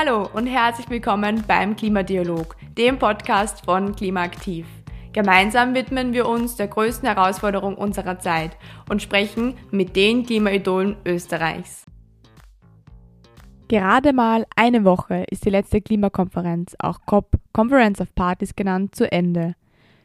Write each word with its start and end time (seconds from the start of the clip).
Hallo 0.00 0.28
und 0.32 0.46
herzlich 0.46 0.88
willkommen 0.90 1.42
beim 1.48 1.74
Klimadialog, 1.74 2.54
dem 2.76 3.00
Podcast 3.00 3.64
von 3.64 3.96
Klimaaktiv. 3.96 4.64
Gemeinsam 5.12 5.74
widmen 5.74 6.12
wir 6.12 6.28
uns 6.28 6.54
der 6.54 6.68
größten 6.68 7.08
Herausforderung 7.08 7.74
unserer 7.74 8.20
Zeit 8.20 8.56
und 8.88 9.02
sprechen 9.02 9.54
mit 9.72 9.96
den 9.96 10.24
Klimaidolen 10.24 10.98
Österreichs. 11.04 11.84
Gerade 13.66 14.12
mal 14.12 14.46
eine 14.54 14.84
Woche 14.84 15.24
ist 15.32 15.44
die 15.44 15.50
letzte 15.50 15.80
Klimakonferenz, 15.80 16.76
auch 16.78 17.00
COP, 17.04 17.32
Conference 17.52 18.00
of 18.00 18.14
Parties 18.14 18.54
genannt, 18.54 18.94
zu 18.94 19.10
Ende. 19.10 19.56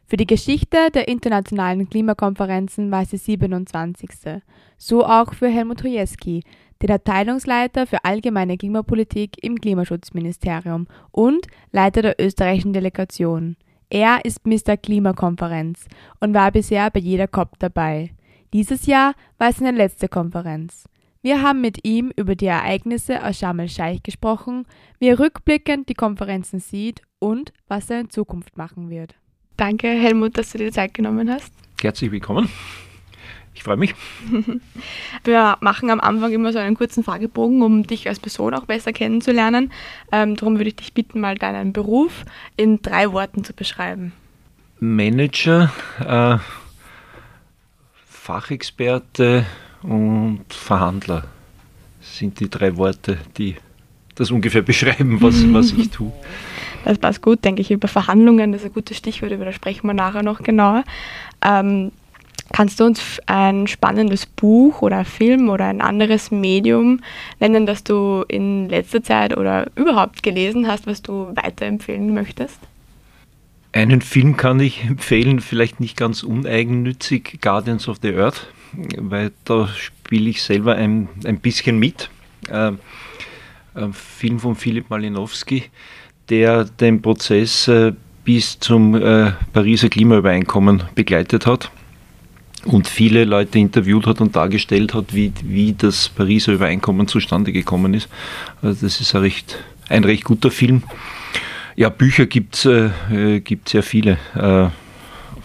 Für 0.07 0.18
die 0.18 0.25
Geschichte 0.25 0.89
der 0.91 1.07
internationalen 1.07 1.88
Klimakonferenzen 1.88 2.89
war 2.89 3.04
es 3.04 3.10
die 3.10 3.18
27. 3.18 4.10
So 4.75 5.05
auch 5.05 5.36
für 5.36 5.50
Helmut 5.50 5.84
Hojewski, 5.84 6.44
den 6.84 6.91
Abteilungsleiter 6.91 7.88
für 7.88 8.04
allgemeine 8.04 8.57
Klimapolitik 8.57 9.42
im 9.42 9.60
Klimaschutzministerium 9.60 10.87
und 11.11 11.47
Leiter 11.71 12.01
der 12.01 12.15
österreichischen 12.19 12.73
Delegation. 12.73 13.56
Er 13.89 14.25
ist 14.25 14.46
Mr. 14.46 14.75
Klimakonferenz 14.75 15.86
und 16.19 16.33
war 16.33 16.51
bisher 16.51 16.92
bei 16.92 17.00
jeder 17.00 17.28
COP 17.28 17.57
dabei. 17.59 18.11
Dieses 18.51 18.86
Jahr 18.86 19.14
war 19.37 19.50
es 19.50 19.57
seine 19.57 19.78
letzte 19.78 20.09
Konferenz. 20.09 20.86
Wir 21.21 21.42
haben 21.42 21.61
mit 21.61 21.87
ihm 21.87 22.11
über 22.18 22.36
die 22.36 22.47
Ereignisse 22.47 23.23
aus 23.23 23.39
Sharm 23.39 23.59
el-Scheich 23.59 24.04
gesprochen, 24.04 24.65
wie 25.00 25.07
er 25.07 25.20
rückblickend 25.20 25.87
die 25.87 25.93
Konferenzen 25.93 26.59
sieht 26.59 27.01
und 27.20 27.54
was 27.70 27.89
er 27.89 28.01
in 28.01 28.09
Zukunft 28.09 28.57
machen 28.57 28.89
wird. 28.89 29.15
Danke, 29.56 29.87
Helmut, 29.87 30.37
dass 30.37 30.51
du 30.51 30.57
dir 30.57 30.71
Zeit 30.71 30.93
genommen 30.93 31.31
hast. 31.31 31.54
Herzlich 31.81 32.11
willkommen. 32.11 32.50
Ich 33.56 33.64
freue 33.64 33.78
mich. 33.78 33.94
Wir 35.23 35.58
machen 35.62 35.89
am 35.89 36.00
Anfang 36.00 36.31
immer 36.31 36.52
so 36.52 36.59
einen 36.59 36.75
kurzen 36.75 37.03
Fragebogen, 37.03 37.62
um 37.62 37.86
dich 37.86 38.08
als 38.08 38.20
Person 38.20 38.53
auch 38.53 38.66
besser 38.66 38.94
kennenzulernen. 38.94 39.72
Ähm, 40.12 40.36
darum 40.36 40.58
würde 40.58 40.70
ich 40.70 40.76
dich 40.76 40.94
bitten, 40.94 41.20
mal 41.20 41.36
deinen 41.36 41.73
Beruf 41.73 42.26
in 42.58 42.82
drei 42.82 43.12
Worten 43.12 43.44
zu 43.44 43.54
beschreiben. 43.54 44.14
Manager, 44.80 45.72
äh, 46.00 46.38
Fachexperte 48.06 49.45
und 49.82 50.45
Verhandler 50.50 51.26
sind 52.02 52.40
die 52.40 52.50
drei 52.50 52.76
Worte, 52.76 53.17
die 53.38 53.56
das 54.16 54.32
ungefähr 54.32 54.62
beschreiben, 54.64 55.22
was, 55.22 55.52
was 55.54 55.72
ich 55.72 55.90
tue. 55.90 56.12
Das 56.86 56.98
passt 56.98 57.22
gut, 57.22 57.45
denke 57.45 57.62
ich, 57.62 57.72
über 57.72 57.88
Verhandlungen, 57.88 58.52
das 58.52 58.62
ist 58.62 58.67
ein 58.67 58.73
gutes 58.73 58.98
Stichwort, 58.98 59.32
über 59.32 59.45
das 59.45 59.56
sprechen 59.56 59.88
wir 59.88 59.94
nachher 59.94 60.23
noch 60.23 60.44
genauer. 60.44 60.84
Ähm, 61.42 61.92
Kannst 62.54 62.80
du 62.80 62.86
uns 62.86 63.20
ein 63.26 63.66
spannendes 63.66 64.28
Buch 64.28 64.84
oder 64.84 65.06
Film 65.06 65.50
oder 65.50 65.66
ein 65.66 65.82
anderes 65.82 66.30
Medium 66.30 67.00
nennen, 67.40 67.66
das 67.66 67.84
du 67.84 68.23
in 68.28 68.70
letzter 68.70 69.02
Zeit 69.02 69.36
oder 69.36 69.72
überhaupt 69.76 70.22
gelesen 70.22 70.68
hast, 70.68 70.86
was 70.86 71.02
du 71.02 71.36
weiterempfehlen 71.36 72.14
möchtest? 72.14 72.60
Einen 73.72 74.02
Film 74.02 74.38
kann 74.38 74.60
ich 74.60 74.84
empfehlen, 74.84 75.40
vielleicht 75.40 75.80
nicht 75.80 75.98
ganz 75.98 76.22
uneigennützig, 76.22 77.40
Guardians 77.42 77.88
of 77.88 77.98
the 78.04 78.16
Earth, 78.16 78.45
weil 79.00 79.32
da 79.45 79.67
spiele 79.70 80.30
ich 80.30 80.44
selber 80.44 80.76
ein, 80.76 81.10
ein 81.26 81.40
bisschen 81.40 81.80
mit. 81.80 82.12
Äh, 82.50 82.73
ein 83.73 83.94
Film 83.94 84.40
von 84.40 84.56
Philipp 84.56 84.92
Malinowski, 84.92 85.64
der 86.30 86.66
den 86.66 87.02
Prozess 87.02 87.67
äh, 87.67 87.94
bis 88.23 88.60
zum 88.60 88.94
äh, 88.94 89.32
Pariser 89.54 89.90
Klimaübereinkommen 89.90 90.84
begleitet 90.94 91.48
hat 91.48 91.72
und 92.66 92.88
viele 92.88 93.25
Leute 93.25 93.59
interviewt 93.59 94.08
hat 94.08 94.22
und 94.22 94.36
dargestellt 94.36 94.94
hat, 94.94 95.14
wie, 95.14 95.33
wie 95.44 95.73
das 95.73 96.09
Pariser 96.09 96.53
Übereinkommen 96.53 97.08
zustande 97.08 97.52
gekommen 97.52 97.94
ist. 97.94 98.09
Also 98.61 98.86
das 98.86 99.02
ist 99.02 99.16
ein 99.16 99.22
recht, 99.22 99.58
ein 99.89 100.03
recht 100.03 100.23
guter 100.23 100.52
Film. 100.52 100.83
Ja, 101.75 101.89
Bücher 101.89 102.25
gibt 102.25 102.55
es 102.55 102.66
äh, 102.66 103.39
gibt 103.42 103.70
sehr 103.70 103.83
viele. 103.83 104.17
Äh, 104.36 104.67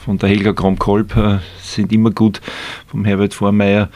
von 0.04 0.18
der 0.18 0.28
Helga 0.28 0.52
Krom-Kolb 0.52 1.16
äh, 1.16 1.38
sind 1.60 1.92
immer 1.92 2.10
gut, 2.10 2.40
vom 2.86 3.04
Herbert 3.04 3.34
Vormeier. 3.34 3.88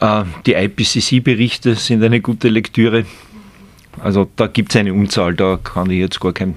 Äh, 0.00 0.24
die 0.46 0.54
IPCC-Berichte 0.54 1.74
sind 1.74 2.02
eine 2.02 2.20
gute 2.20 2.48
Lektüre. 2.48 3.04
Also 4.02 4.28
da 4.36 4.46
gibt 4.46 4.70
es 4.70 4.76
eine 4.76 4.92
Unzahl, 4.92 5.34
da 5.34 5.58
kann 5.62 5.90
ich 5.90 5.98
jetzt 5.98 6.20
gar 6.20 6.32
kein 6.32 6.56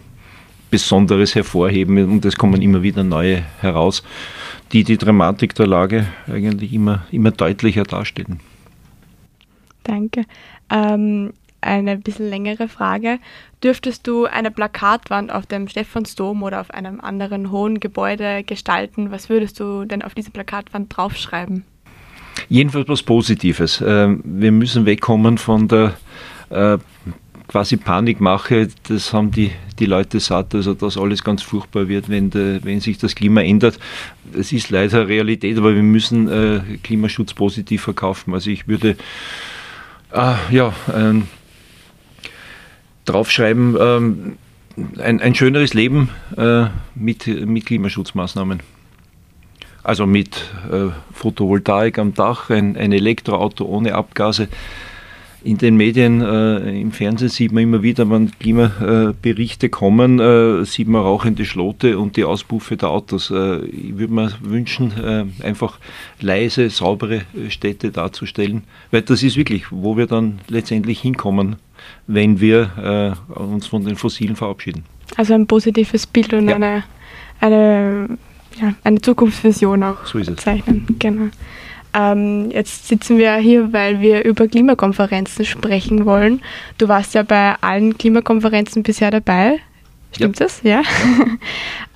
Besonderes 0.71 1.35
hervorheben 1.35 2.03
und 2.09 2.25
es 2.25 2.37
kommen 2.37 2.61
immer 2.61 2.81
wieder 2.81 3.03
neue 3.03 3.43
heraus 3.61 4.03
die 4.71 4.83
die 4.83 4.97
Dramatik 4.97 5.55
der 5.55 5.67
Lage 5.67 6.07
eigentlich 6.27 6.73
immer, 6.73 7.05
immer 7.11 7.31
deutlicher 7.31 7.83
darstellen. 7.83 8.39
Danke. 9.83 10.23
Ähm, 10.69 11.33
eine 11.61 11.97
bisschen 11.97 12.29
längere 12.29 12.67
Frage. 12.67 13.19
Dürftest 13.63 14.05
du 14.07 14.25
eine 14.25 14.51
Plakatwand 14.51 15.31
auf 15.31 15.45
dem 15.45 15.67
Stephansdom 15.67 16.43
oder 16.43 16.61
auf 16.61 16.71
einem 16.71 17.01
anderen 17.01 17.51
hohen 17.51 17.79
Gebäude 17.79 18.43
gestalten? 18.43 19.11
Was 19.11 19.29
würdest 19.29 19.59
du 19.59 19.85
denn 19.85 20.01
auf 20.01 20.13
diese 20.13 20.31
Plakatwand 20.31 20.95
draufschreiben? 20.95 21.63
Jedenfalls 22.49 22.87
was 22.87 23.03
Positives. 23.03 23.81
Ähm, 23.85 24.21
wir 24.23 24.51
müssen 24.51 24.85
wegkommen 24.85 25.37
von 25.37 25.67
der 25.67 25.93
quasi 27.47 27.78
Panikmache, 27.78 28.67
das 28.88 29.13
haben 29.13 29.31
die, 29.31 29.51
die 29.79 29.85
Leute 29.85 30.19
satt, 30.19 30.56
also 30.56 30.73
dass 30.73 30.97
alles 30.97 31.23
ganz 31.23 31.41
furchtbar 31.41 31.88
wird, 31.88 32.09
wenn, 32.09 32.29
de, 32.29 32.59
wenn 32.63 32.79
sich 32.79 32.97
das 32.97 33.16
Klima 33.16 33.41
ändert. 33.41 33.79
Es 34.38 34.51
ist 34.51 34.69
leider 34.69 35.07
Realität, 35.07 35.57
aber 35.57 35.75
wir 35.75 35.84
müssen 35.84 36.28
äh, 36.28 36.78
Klimaschutz 36.84 37.34
positiv 37.34 37.84
verkaufen. 37.84 38.34
Also 38.34 38.50
ich 38.50 38.67
würde 38.67 38.97
äh, 40.11 40.34
ja, 40.50 40.73
äh, 40.88 41.22
draufschreiben, 43.05 43.78
ähm, 43.79 44.38
ein, 44.97 45.22
ein 45.22 45.35
schöneres 45.35 45.73
Leben 45.73 46.09
äh, 46.38 46.66
mit, 46.95 47.28
mit 47.28 47.66
Klimaschutzmaßnahmen. 47.66 48.61
Also 49.84 50.07
mit 50.07 50.35
äh, 50.72 50.88
Photovoltaik 51.13 52.00
am 52.00 52.13
Dach, 52.13 52.50
ein, 52.50 52.75
ein 52.75 52.91
Elektroauto 52.91 53.66
ohne 53.66 53.94
Abgase 53.94 54.47
in 55.45 55.59
den 55.59 55.78
Medien, 55.78 56.22
äh, 56.22 56.81
im 56.81 56.91
Fernsehen 56.91 57.29
sieht 57.29 57.51
man 57.51 57.63
immer 57.63 57.83
wieder, 57.83 58.09
wenn 58.09 58.31
Klimaberichte 58.39 59.69
kommen, 59.69 60.19
äh, 60.19 60.66
sieht 60.66 60.88
man 60.88 61.03
rauchende 61.03 61.45
Schlote 61.45 62.00
und 62.00 62.17
die 62.17 62.23
Auspuffe 62.23 62.78
der 62.78 62.89
Autos. 62.89 63.29
Äh, 63.29 63.63
ich 63.66 63.97
würde 63.97 64.11
mir 64.11 64.31
wünschen, 64.41 64.91
äh, 64.97 65.25
einfach 65.45 65.78
leise, 66.19 66.72
saubere 66.72 67.22
Städte 67.50 67.91
darzustellen, 67.91 68.63
weil 68.89 69.03
das 69.03 69.22
ist 69.22 69.38
wirklich, 69.38 69.72
wo 69.72 69.95
wir 69.97 70.07
dann 70.07 70.39
letztendlich 70.47 71.00
hinkommen, 71.00 71.57
wenn 72.07 72.41
wir 72.41 73.16
äh, 73.29 73.39
uns 73.39 73.67
von 73.67 73.85
den 73.85 73.97
Fossilen 73.97 74.35
verabschieden. 74.35 74.84
Also 75.16 75.35
ein 75.35 75.45
positives 75.45 76.07
Bild 76.07 76.34
und 76.34 76.50
ja. 76.50 76.55
eine, 76.55 76.84
eine, 77.39 78.17
ja, 78.59 78.73
eine 78.84 79.00
Zukunftsvision 79.00 79.84
auch 79.84 80.05
so 80.07 80.19
zeichnen. 80.22 80.88
Genau. 80.97 81.29
Ähm, 81.95 82.51
jetzt 82.51 82.88
sitzen 82.88 83.17
wir 83.17 83.35
hier, 83.35 83.72
weil 83.72 84.01
wir 84.01 84.25
über 84.25 84.47
Klimakonferenzen 84.47 85.45
sprechen 85.45 86.06
wollen. 86.06 86.41
Du 86.78 86.89
warst 86.89 87.13
ja 87.13 87.23
bei 87.23 87.56
allen 87.61 87.97
Klimakonferenzen 87.97 88.83
bisher 88.83 89.11
dabei. 89.11 89.59
Stimmt 90.11 90.39
ja. 90.39 90.45
das? 90.45 90.61
Ja. 90.63 90.81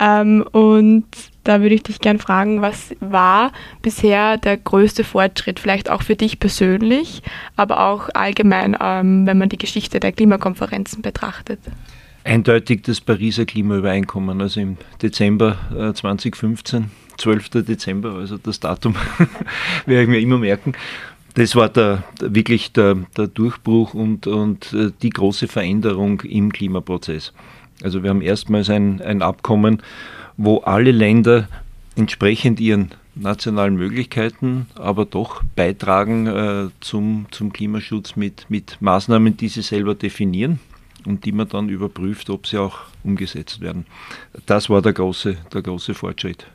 ähm, 0.00 0.42
und 0.52 1.04
da 1.44 1.60
würde 1.60 1.74
ich 1.74 1.82
dich 1.82 2.00
gerne 2.00 2.18
fragen, 2.18 2.62
was 2.62 2.94
war 3.00 3.52
bisher 3.82 4.38
der 4.38 4.56
größte 4.56 5.04
Fortschritt, 5.04 5.60
vielleicht 5.60 5.90
auch 5.90 6.02
für 6.02 6.16
dich 6.16 6.38
persönlich, 6.38 7.22
aber 7.56 7.86
auch 7.86 8.08
allgemein, 8.14 8.76
ähm, 8.80 9.26
wenn 9.26 9.38
man 9.38 9.48
die 9.50 9.58
Geschichte 9.58 10.00
der 10.00 10.12
Klimakonferenzen 10.12 11.02
betrachtet? 11.02 11.60
Eindeutig 12.24 12.82
das 12.82 13.00
Pariser 13.00 13.46
Klimaübereinkommen, 13.46 14.40
also 14.40 14.60
im 14.60 14.76
Dezember 15.02 15.56
äh, 15.76 15.92
2015 15.92 16.90
12. 17.20 17.50
Dezember, 17.64 18.14
also 18.14 18.38
das 18.38 18.60
Datum 18.60 18.94
werde 19.86 20.02
ich 20.02 20.08
mir 20.08 20.20
immer 20.20 20.38
merken. 20.38 20.74
Das 21.34 21.54
war 21.54 21.68
der, 21.68 22.02
wirklich 22.20 22.72
der, 22.72 22.96
der 23.16 23.28
Durchbruch 23.28 23.94
und, 23.94 24.26
und 24.26 24.72
äh, 24.72 24.90
die 25.00 25.10
große 25.10 25.46
Veränderung 25.46 26.20
im 26.22 26.52
Klimaprozess. 26.52 27.32
Also 27.82 28.02
wir 28.02 28.10
haben 28.10 28.22
erstmals 28.22 28.68
ein, 28.68 29.00
ein 29.00 29.22
Abkommen, 29.22 29.82
wo 30.36 30.58
alle 30.58 30.90
Länder 30.90 31.48
entsprechend 31.96 32.60
ihren 32.60 32.90
nationalen 33.14 33.76
Möglichkeiten, 33.76 34.66
aber 34.74 35.04
doch 35.04 35.42
beitragen 35.56 36.26
äh, 36.26 36.68
zum, 36.80 37.26
zum 37.30 37.52
Klimaschutz 37.52 38.16
mit, 38.16 38.46
mit 38.48 38.76
Maßnahmen, 38.80 39.36
die 39.36 39.48
sie 39.48 39.62
selber 39.62 39.94
definieren 39.94 40.58
und 41.04 41.24
die 41.24 41.32
man 41.32 41.48
dann 41.48 41.68
überprüft, 41.68 42.30
ob 42.30 42.46
sie 42.46 42.58
auch 42.58 42.78
umgesetzt 43.04 43.60
werden. 43.60 43.86
Das 44.46 44.70
war 44.70 44.82
der 44.82 44.92
große, 44.92 45.36
der 45.52 45.62
große 45.62 45.94
Fortschritt. 45.94 46.46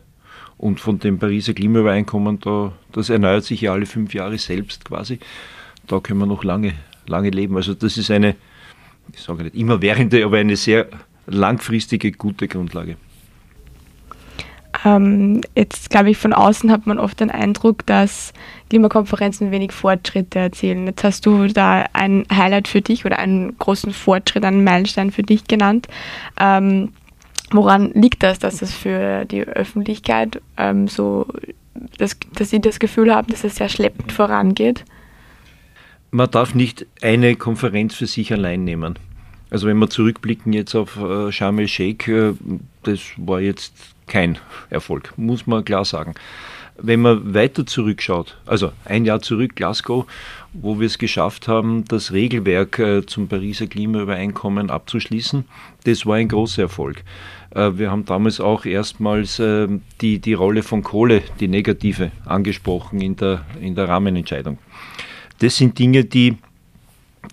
Und 0.58 0.80
von 0.80 1.00
dem 1.00 1.20
Pariser 1.20 1.54
Klimaübereinkommen, 1.54 2.40
da, 2.40 2.72
das 2.92 3.10
erneuert 3.10 3.44
sich 3.44 3.62
ja 3.62 3.74
alle 3.74 3.86
fünf 3.86 4.14
Jahre 4.14 4.38
selbst 4.38 4.86
quasi. 4.86 5.20
Da 5.88 6.00
können 6.00 6.20
wir 6.20 6.26
noch 6.26 6.44
lange, 6.44 6.74
lange 7.08 7.30
leben. 7.30 7.56
Also 7.58 7.74
das 7.74 7.98
ist 7.98 8.10
eine, 8.10 8.36
ich 9.14 9.22
sage 9.22 9.44
nicht 9.44 9.56
immerwährende, 9.56 10.24
aber 10.24 10.38
eine 10.38 10.56
sehr 10.56 10.88
langfristige, 11.28 12.12
gute 12.12 12.48
Grundlage. 12.48 12.98
Ähm, 14.84 15.42
jetzt 15.56 15.90
glaube 15.90 16.12
ich, 16.12 16.18
von 16.18 16.34
außen 16.34 16.72
hat 16.72 16.86
man 16.86 17.00
oft 17.00 17.20
den 17.20 17.32
Eindruck, 17.32 17.86
dass 17.86 18.34
Klimakonferenzen 18.70 19.52
wenig 19.52 19.72
Fortschritte 19.72 20.40
erzielen. 20.40 20.86
Jetzt 20.86 21.04
hast 21.04 21.26
du 21.26 21.48
da 21.48 21.86
ein 21.94 22.26
Highlight 22.32 22.68
für 22.68 22.82
dich 22.82 23.06
oder 23.06 23.20
einen 23.20 23.58
großen 23.58 23.94
Fortschritt, 23.94 24.44
einen 24.44 24.64
Meilenstein 24.64 25.12
für 25.12 25.24
dich 25.24 25.46
genannt. 25.46 25.88
Ähm, 26.40 26.90
woran 27.52 27.92
liegt 27.94 28.24
das, 28.24 28.40
dass 28.40 28.62
es 28.62 28.74
für 28.74 29.26
die 29.26 29.44
Öffentlichkeit 29.44 30.42
ähm, 30.58 30.88
so, 30.88 31.28
dass, 31.98 32.18
dass 32.34 32.50
sie 32.50 32.62
das 32.62 32.80
Gefühl 32.80 33.14
haben, 33.14 33.28
dass 33.28 33.44
es 33.44 33.56
sehr 33.56 33.70
schleppend 33.70 34.12
vorangeht? 34.12 34.86
Man 36.12 36.32
darf 36.32 36.56
nicht 36.56 36.86
eine 37.02 37.36
Konferenz 37.36 37.96
für 37.96 38.08
sich 38.08 38.32
allein 38.32 38.64
nehmen. 38.64 38.98
Also 39.50 39.68
wenn 39.68 39.78
wir 39.78 39.90
zurückblicken 39.90 40.54
jetzt 40.54 40.76
auf 40.76 40.98
äh, 40.98 41.32
Sharm 41.32 41.60
el-Sheikh, 41.60 42.12
äh, 42.12 42.34
das 42.84 43.02
war 43.18 43.42
jetzt 43.42 43.74
kein 44.08 44.38
Erfolg, 44.70 45.14
muss 45.18 45.48
man 45.48 45.66
klar 45.66 45.86
sagen. 45.86 46.16
Wenn 46.78 47.02
man 47.02 47.34
weiter 47.34 47.66
zurückschaut, 47.66 48.38
also 48.46 48.72
ein 48.84 49.06
Jahr 49.06 49.22
zurück, 49.22 49.56
Glasgow, 49.56 50.06
wo 50.62 50.80
wir 50.80 50.88
es 50.88 50.98
geschafft 50.98 51.48
haben, 51.48 51.86
das 51.86 52.12
Regelwerk 52.12 52.80
äh, 52.80 53.06
zum 53.06 53.28
Pariser 53.28 53.68
Klimaübereinkommen 53.68 54.70
abzuschließen, 54.70 55.46
das 55.84 56.06
war 56.06 56.16
ein 56.16 56.28
großer 56.28 56.64
Erfolg. 56.64 57.04
Äh, 57.52 57.72
wir 57.78 57.92
haben 57.92 58.06
damals 58.06 58.40
auch 58.40 58.66
erstmals 58.66 59.40
äh, 59.40 59.68
die, 60.02 60.20
die 60.20 60.34
Rolle 60.34 60.64
von 60.64 60.84
Kohle, 60.84 61.24
die 61.40 61.48
negative, 61.48 62.12
angesprochen 62.26 63.02
in 63.02 63.16
der, 63.16 63.46
in 63.62 63.76
der 63.76 63.90
Rahmenentscheidung. 63.90 64.58
Das 65.40 65.58
sind 65.58 65.78
Dinge, 65.78 66.06
die, 66.06 66.38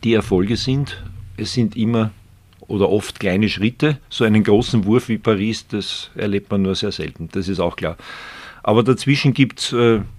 die 0.03 0.15
Erfolge 0.15 0.57
sind. 0.57 1.03
Es 1.37 1.53
sind 1.53 1.77
immer 1.77 2.11
oder 2.67 2.89
oft 2.89 3.21
kleine 3.21 3.49
Schritte. 3.49 3.99
So 4.09 4.25
einen 4.25 4.43
großen 4.43 4.85
Wurf 4.85 5.09
wie 5.09 5.19
Paris, 5.19 5.67
das 5.69 6.11
erlebt 6.15 6.51
man 6.51 6.63
nur 6.63 6.75
sehr 6.75 6.93
selten, 6.93 7.29
das 7.33 7.49
ist 7.49 7.61
auch 7.61 7.77
klar. 7.77 7.97
Aber 8.63 8.83
dazwischen 8.83 9.35
gibt 9.35 9.61
es 9.61 9.75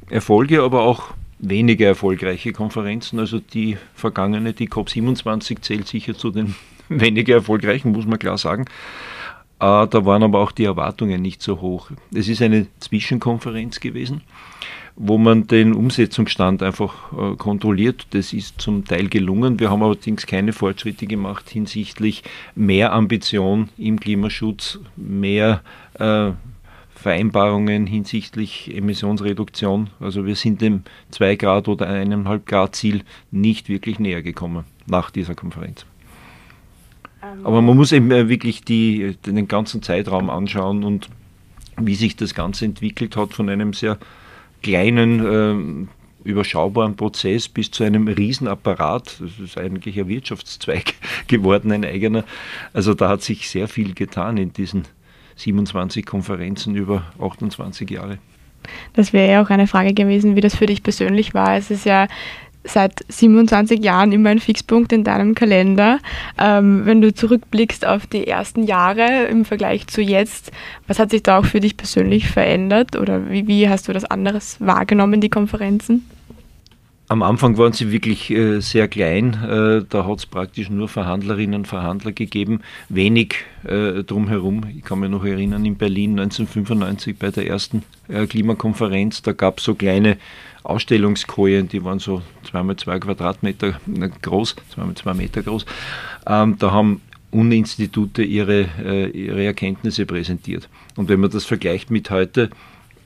Erfolge, 0.10 0.62
aber 0.62 0.82
auch 0.82 1.14
weniger 1.50 1.88
erfolgreiche 1.88 2.54
Konferenzen. 2.54 3.20
Also 3.20 3.40
die 3.40 3.78
vergangene, 3.96 4.54
die 4.54 4.70
COP27 4.70 5.62
zählt 5.62 5.88
sicher 5.88 6.16
zu 6.16 6.32
den 6.32 6.56
weniger 6.90 7.36
erfolgreichen, 7.36 7.92
muss 7.92 8.06
man 8.06 8.20
klar 8.20 8.38
sagen. 8.38 8.66
Äh, 9.60 9.88
da 9.88 10.06
waren 10.06 10.24
aber 10.24 10.40
auch 10.40 10.52
die 10.52 10.66
Erwartungen 10.66 11.22
nicht 11.22 11.42
so 11.42 11.62
hoch. 11.62 11.92
Es 12.14 12.28
ist 12.28 12.42
eine 12.42 12.68
Zwischenkonferenz 12.80 13.80
gewesen 13.80 14.22
wo 14.96 15.18
man 15.18 15.48
den 15.48 15.74
Umsetzungsstand 15.74 16.62
einfach 16.62 16.94
äh, 17.14 17.36
kontrolliert. 17.36 18.08
Das 18.12 18.34
ist 18.34 18.62
zum 18.62 18.86
Teil 18.86 19.10
gelungen. 19.10 19.60
Wir 19.60 19.70
haben 19.70 19.82
allerdings 19.82 20.28
keine 20.28 20.54
Fortschritte 20.54 21.08
gemacht 21.08 21.50
hinsichtlich 21.50 22.24
mehr 22.56 22.94
Ambition 22.94 23.70
im 23.78 24.00
Klimaschutz, 24.00 24.80
mehr 24.96 25.62
äh, 25.96 26.32
Vereinbarungen 27.04 27.86
hinsichtlich 27.86 28.74
Emissionsreduktion. 28.74 29.90
Also 30.00 30.26
wir 30.26 30.38
sind 30.38 30.62
dem 30.62 30.84
2 31.12 31.36
Grad 31.36 31.68
oder 31.68 31.90
1,5 31.90 32.40
Grad 32.46 32.76
Ziel 32.78 33.04
nicht 33.30 33.68
wirklich 33.68 34.00
näher 34.00 34.24
gekommen 34.24 34.64
nach 34.86 35.12
dieser 35.12 35.36
Konferenz. 35.36 35.86
Ähm. 37.22 37.46
Aber 37.46 37.62
man 37.62 37.76
muss 37.76 37.92
eben 37.92 38.10
äh, 38.10 38.30
wirklich 38.30 38.64
die, 38.64 39.18
den 39.26 39.50
ganzen 39.50 39.84
Zeitraum 39.84 40.30
anschauen 40.30 40.86
und 40.86 41.10
wie 41.76 41.96
sich 41.96 42.16
das 42.16 42.34
Ganze 42.34 42.64
entwickelt 42.64 43.18
hat 43.18 43.34
von 43.34 43.50
einem 43.50 43.74
sehr 43.74 43.98
kleinen, 44.62 45.88
äh, 46.24 46.30
überschaubaren 46.30 46.96
Prozess 46.96 47.50
bis 47.50 47.70
zu 47.70 47.84
einem 47.84 48.08
Riesenapparat. 48.08 49.20
Das 49.20 49.40
ist 49.40 49.58
eigentlich 49.58 50.00
ein 50.00 50.08
Wirtschaftszweig 50.08 50.94
geworden, 51.28 51.74
ein 51.74 51.84
eigener. 51.84 52.24
Also 52.72 52.94
da 52.94 53.10
hat 53.10 53.24
sich 53.24 53.50
sehr 53.50 53.68
viel 53.68 53.94
getan 53.94 54.38
in 54.38 54.54
diesen 54.54 54.84
27 55.36 56.06
Konferenzen 56.06 56.76
über 56.76 57.04
28 57.20 57.90
Jahre. 57.90 58.18
Das 58.94 59.12
wäre 59.12 59.32
ja 59.32 59.44
auch 59.44 59.50
eine 59.50 59.68
Frage 59.68 59.94
gewesen, 59.94 60.36
wie 60.36 60.42
das 60.42 60.56
für 60.56 60.66
dich 60.66 60.84
persönlich 60.84 61.34
war. 61.34 61.58
Es 61.58 61.70
ist 61.70 61.86
ja 61.86 62.08
seit 62.64 63.04
27 63.10 63.84
Jahren 63.84 64.12
immer 64.12 64.30
ein 64.30 64.40
Fixpunkt 64.40 64.94
in 64.94 65.04
deinem 65.04 65.36
Kalender. 65.36 66.00
Ähm, 66.38 66.86
wenn 66.86 67.02
du 67.02 67.14
zurückblickst 67.14 67.86
auf 67.86 68.08
die 68.08 68.28
ersten 68.28 68.64
Jahre 68.64 69.26
im 69.26 69.46
Vergleich 69.46 69.88
zu 69.88 70.02
jetzt, 70.02 70.52
was 70.88 71.00
hat 71.00 71.10
sich 71.12 71.24
da 71.24 71.40
auch 71.40 71.46
für 71.46 71.60
dich 71.60 71.78
persönlich 71.78 72.30
verändert 72.30 72.96
oder 72.96 73.30
wie, 73.30 73.48
wie 73.48 73.70
hast 73.70 73.88
du 73.88 73.94
das 73.94 74.06
anderes 74.06 74.62
wahrgenommen, 74.62 75.22
die 75.22 75.30
Konferenzen? 75.30 76.06
Am 77.10 77.22
Anfang 77.22 77.58
waren 77.58 77.74
sie 77.74 77.92
wirklich 77.92 78.32
äh, 78.32 78.62
sehr 78.62 78.88
klein. 78.88 79.34
Äh, 79.44 79.86
da 79.90 80.06
hat 80.08 80.20
es 80.20 80.26
praktisch 80.26 80.70
nur 80.70 80.88
Verhandlerinnen 80.88 81.56
und 81.56 81.68
Verhandler 81.68 82.14
gegeben, 82.14 82.62
wenig 82.88 83.36
äh, 83.66 84.04
drumherum. 84.04 84.62
Ich 84.76 84.84
kann 84.84 85.00
mich 85.00 85.10
noch 85.10 85.26
erinnern, 85.26 85.66
in 85.66 85.76
Berlin 85.76 86.12
1995 86.12 87.18
bei 87.20 87.30
der 87.30 87.48
ersten 87.48 87.84
äh, 88.08 88.26
Klimakonferenz, 88.26 89.22
da 89.22 89.34
gab 89.34 89.58
es 89.58 89.66
so 89.66 89.76
kleine 89.76 90.18
Ausstellungskojen, 90.64 91.68
die 91.68 91.84
waren 91.84 92.00
so 92.00 92.22
2x2 92.50 93.00
Quadratmeter 93.00 93.82
groß, 94.22 94.56
2x2 94.74 95.14
Meter 95.14 95.44
groß. 95.44 95.66
Ähm, 96.26 96.56
da 96.58 96.72
haben 96.72 97.02
Uni-Institute 97.32 98.24
ihre, 98.24 99.10
ihre 99.12 99.44
Erkenntnisse 99.44 100.06
präsentiert. 100.06 100.70
Und 100.96 101.10
wenn 101.10 101.20
man 101.20 101.32
das 101.32 101.46
vergleicht 101.46 101.90
mit 101.90 102.12
heute, 102.12 102.52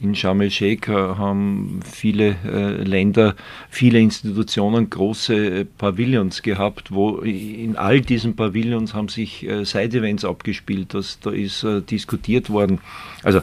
in 0.01 0.15
Sharm 0.15 0.41
el-Sheikh 0.41 0.87
haben 0.87 1.79
viele 1.83 2.35
äh, 2.45 2.83
Länder, 2.83 3.35
viele 3.69 3.99
Institutionen 3.99 4.89
große 4.89 5.61
äh, 5.61 5.65
Pavillons 5.65 6.41
gehabt, 6.43 6.91
wo 6.91 7.17
in 7.19 7.75
all 7.75 8.01
diesen 8.01 8.35
Pavillons 8.35 8.93
haben 8.93 9.09
sich 9.09 9.47
äh, 9.47 9.65
Side-Events 9.65 10.23
abgespielt, 10.23 10.93
das, 10.93 11.19
da 11.19 11.31
ist 11.31 11.63
äh, 11.63 11.81
diskutiert 11.81 12.49
worden. 12.49 12.79
Also 13.23 13.41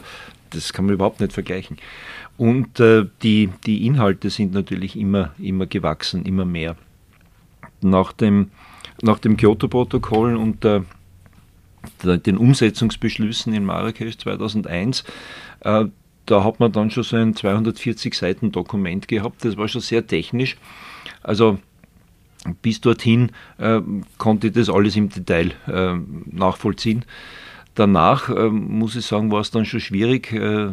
das 0.51 0.71
kann 0.71 0.85
man 0.85 0.93
überhaupt 0.95 1.19
nicht 1.19 1.33
vergleichen. 1.33 1.77
Und 2.37 2.79
äh, 2.79 3.05
die, 3.21 3.49
die 3.65 3.85
Inhalte 3.85 4.29
sind 4.29 4.53
natürlich 4.53 4.97
immer, 4.97 5.33
immer 5.39 5.65
gewachsen, 5.65 6.25
immer 6.25 6.45
mehr. 6.45 6.75
Nach 7.81 8.13
dem, 8.13 8.51
nach 9.01 9.19
dem 9.19 9.37
Kyoto-Protokoll 9.37 10.35
und 10.35 10.63
der, 10.63 10.85
den 12.03 12.37
Umsetzungsbeschlüssen 12.37 13.53
in 13.53 13.65
Marrakesch 13.65 14.17
2001, 14.17 15.03
äh, 15.61 15.85
da 16.25 16.43
hat 16.43 16.59
man 16.59 16.71
dann 16.71 16.91
schon 16.91 17.03
so 17.03 17.15
ein 17.15 17.35
240 17.35 18.13
Seiten 18.13 18.51
Dokument 18.51 19.07
gehabt. 19.07 19.45
Das 19.45 19.57
war 19.57 19.67
schon 19.67 19.81
sehr 19.81 20.05
technisch. 20.05 20.57
Also 21.21 21.59
bis 22.61 22.81
dorthin 22.81 23.31
äh, 23.57 23.81
konnte 24.17 24.47
ich 24.47 24.53
das 24.53 24.69
alles 24.69 24.95
im 24.95 25.09
Detail 25.09 25.51
äh, 25.67 25.95
nachvollziehen. 26.31 27.05
Danach 27.73 28.29
äh, 28.29 28.49
muss 28.49 28.95
ich 28.95 29.05
sagen, 29.05 29.31
war 29.31 29.41
es 29.41 29.51
dann 29.51 29.65
schon 29.65 29.79
schwierig, 29.79 30.31
äh, 30.31 30.69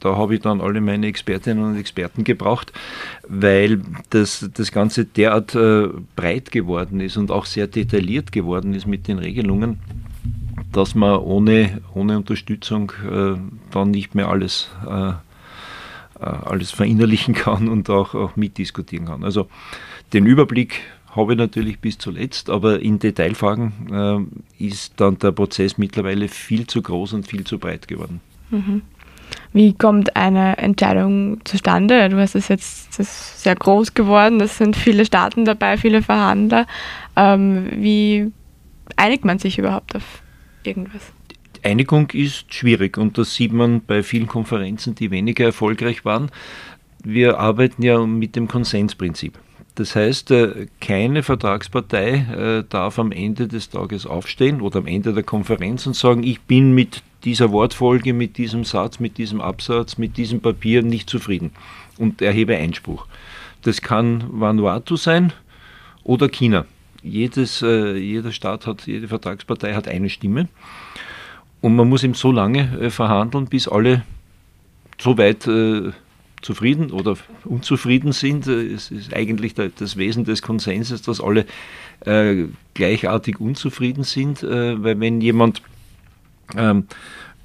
da 0.00 0.16
habe 0.16 0.34
ich 0.34 0.40
dann 0.40 0.62
alle 0.62 0.80
meine 0.80 1.06
Expertinnen 1.06 1.62
und 1.62 1.76
Experten 1.76 2.24
gebraucht, 2.24 2.72
weil 3.28 3.82
das, 4.08 4.48
das 4.54 4.72
Ganze 4.72 5.04
derart 5.04 5.54
äh, 5.54 5.88
breit 6.16 6.50
geworden 6.50 7.00
ist 7.00 7.18
und 7.18 7.30
auch 7.30 7.44
sehr 7.44 7.66
detailliert 7.66 8.32
geworden 8.32 8.72
ist 8.72 8.86
mit 8.86 9.08
den 9.08 9.18
Regelungen, 9.18 9.78
dass 10.72 10.94
man 10.94 11.18
ohne, 11.18 11.80
ohne 11.94 12.16
Unterstützung 12.16 12.92
äh, 13.10 13.36
dann 13.70 13.90
nicht 13.90 14.14
mehr 14.14 14.28
alles, 14.28 14.70
äh, 14.86 15.10
äh 15.10 15.14
alles 16.20 16.70
verinnerlichen 16.70 17.34
kann 17.44 17.68
und 17.68 17.90
auch, 17.90 18.14
auch 18.14 18.36
mitdiskutieren 18.36 19.06
kann. 19.06 19.24
Also 19.24 19.48
den 20.12 20.26
Überblick 20.26 20.80
habe 21.14 21.32
ich 21.32 21.38
natürlich 21.38 21.80
bis 21.80 21.98
zuletzt, 21.98 22.50
aber 22.50 22.80
in 22.80 22.98
Detailfragen 22.98 24.28
äh, 24.58 24.64
ist 24.64 24.94
dann 24.96 25.18
der 25.18 25.32
Prozess 25.32 25.76
mittlerweile 25.76 26.28
viel 26.28 26.66
zu 26.66 26.82
groß 26.82 27.14
und 27.14 27.26
viel 27.26 27.44
zu 27.44 27.58
breit 27.58 27.88
geworden. 27.88 28.20
Mhm. 28.50 28.82
Wie 29.52 29.72
kommt 29.74 30.16
eine 30.16 30.58
Entscheidung 30.58 31.44
zustande? 31.44 32.08
Du 32.08 32.18
hast 32.18 32.34
es 32.34 32.48
jetzt 32.48 32.92
sehr 32.92 33.54
groß 33.54 33.94
geworden, 33.94 34.40
es 34.40 34.58
sind 34.58 34.76
viele 34.76 35.04
Staaten 35.04 35.44
dabei, 35.44 35.76
viele 35.76 36.02
Verhandler. 36.02 36.66
Ähm, 37.16 37.68
wie 37.72 38.30
einigt 38.96 39.24
man 39.24 39.38
sich 39.38 39.58
überhaupt 39.58 39.96
auf 39.96 40.22
irgendwas? 40.62 41.12
Einigung 41.62 42.10
ist 42.10 42.52
schwierig 42.54 42.96
und 42.96 43.18
das 43.18 43.34
sieht 43.34 43.52
man 43.52 43.82
bei 43.82 44.02
vielen 44.02 44.26
Konferenzen, 44.26 44.94
die 44.94 45.10
weniger 45.10 45.44
erfolgreich 45.44 46.04
waren. 46.04 46.30
Wir 47.04 47.38
arbeiten 47.38 47.82
ja 47.82 48.04
mit 48.06 48.36
dem 48.36 48.48
Konsensprinzip. 48.48 49.38
Das 49.74 49.94
heißt, 49.96 50.30
äh, 50.32 50.66
keine 50.80 51.22
Vertragspartei 51.22 52.10
äh, 52.10 52.64
darf 52.68 52.98
am 52.98 53.12
Ende 53.12 53.48
des 53.48 53.70
Tages 53.70 54.04
aufstehen 54.06 54.60
oder 54.60 54.80
am 54.80 54.86
Ende 54.86 55.12
der 55.12 55.22
Konferenz 55.22 55.86
und 55.86 55.96
sagen, 55.96 56.22
ich 56.22 56.40
bin 56.42 56.74
mit 56.74 57.02
dieser 57.24 57.52
Wortfolge, 57.52 58.12
mit 58.12 58.36
diesem 58.36 58.64
Satz, 58.64 58.98
mit 58.98 59.18
diesem 59.18 59.40
Absatz, 59.40 59.96
mit 59.96 60.16
diesem 60.16 60.40
Papier 60.40 60.82
nicht 60.82 61.08
zufrieden 61.08 61.52
und 61.98 62.20
erhebe 62.20 62.56
Einspruch. 62.56 63.06
Das 63.62 63.80
kann 63.80 64.24
Vanuatu 64.28 64.96
sein 64.96 65.32
oder 66.02 66.28
China. 66.28 66.66
Jedes, 67.02 67.62
äh, 67.62 67.96
jeder 67.96 68.32
Staat 68.32 68.66
hat, 68.66 68.86
jede 68.86 69.08
Vertragspartei 69.08 69.74
hat 69.74 69.88
eine 69.88 70.10
Stimme. 70.10 70.48
Und 71.60 71.76
man 71.76 71.88
muss 71.88 72.04
eben 72.04 72.14
so 72.14 72.32
lange 72.32 72.78
äh, 72.78 72.90
verhandeln, 72.90 73.46
bis 73.46 73.68
alle 73.68 74.02
so 74.98 75.16
weit 75.18 75.46
äh, 75.46 75.92
zufrieden 76.42 76.90
oder 76.90 77.16
unzufrieden 77.44 78.12
sind. 78.12 78.46
Es 78.46 78.90
ist 78.90 79.14
eigentlich 79.14 79.54
das 79.54 79.96
Wesen 79.96 80.24
des 80.24 80.40
Konsenses, 80.40 81.02
dass 81.02 81.20
alle 81.20 81.44
gleichartig 82.72 83.40
unzufrieden 83.40 84.04
sind, 84.04 84.42
weil 84.42 84.98
wenn 84.98 85.20
jemand 85.20 85.60
ähm, 86.56 86.86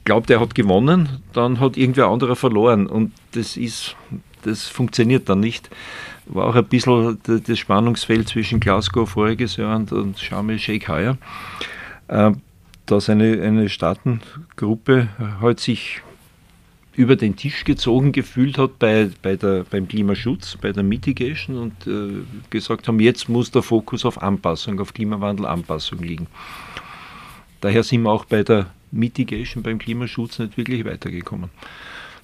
glaubt, 0.05 0.29
er 0.29 0.39
hat 0.39 0.55
gewonnen, 0.55 1.09
dann 1.33 1.59
hat 1.59 1.75
irgendwer 1.75 2.07
anderer 2.07 2.35
verloren. 2.35 2.87
Und 2.87 3.11
das 3.33 3.57
ist, 3.57 3.95
das 4.43 4.67
funktioniert 4.67 5.27
dann 5.27 5.41
nicht. 5.41 5.69
War 6.27 6.47
auch 6.47 6.55
ein 6.55 6.65
bisschen 6.65 7.19
das 7.25 7.59
Spannungsfeld 7.59 8.27
zwischen 8.27 8.59
Glasgow 8.59 9.09
voriges 9.09 9.57
Jahr 9.57 9.75
und, 9.75 9.91
und 9.91 10.19
Sharm 10.19 10.49
el-Sheikh 10.49 10.91
heuer. 10.91 11.17
Äh, 12.07 12.31
dass 12.85 13.09
eine, 13.09 13.41
eine 13.41 13.69
Staatengruppe 13.69 15.09
halt 15.41 15.59
sich 15.59 16.01
über 16.95 17.15
den 17.15 17.35
Tisch 17.35 17.63
gezogen 17.65 18.11
gefühlt 18.11 18.57
hat 18.57 18.79
bei, 18.79 19.09
bei 19.21 19.35
der, 19.35 19.65
beim 19.69 19.87
Klimaschutz, 19.87 20.57
bei 20.61 20.71
der 20.71 20.83
Mitigation 20.83 21.57
und 21.57 21.87
äh, 21.87 22.23
gesagt 22.49 22.87
haben, 22.87 22.99
jetzt 22.99 23.27
muss 23.27 23.51
der 23.51 23.63
Fokus 23.63 24.05
auf 24.05 24.21
Anpassung, 24.21 24.79
auf 24.79 24.93
Klimawandelanpassung 24.93 25.99
liegen. 25.99 26.27
Daher 27.59 27.83
sind 27.83 28.03
wir 28.03 28.11
auch 28.11 28.25
bei 28.25 28.43
der 28.43 28.67
Mitigation, 28.91 29.61
beim 29.61 29.77
Klimaschutz 29.77 30.39
nicht 30.39 30.57
wirklich 30.57 30.85
weitergekommen. 30.85 31.49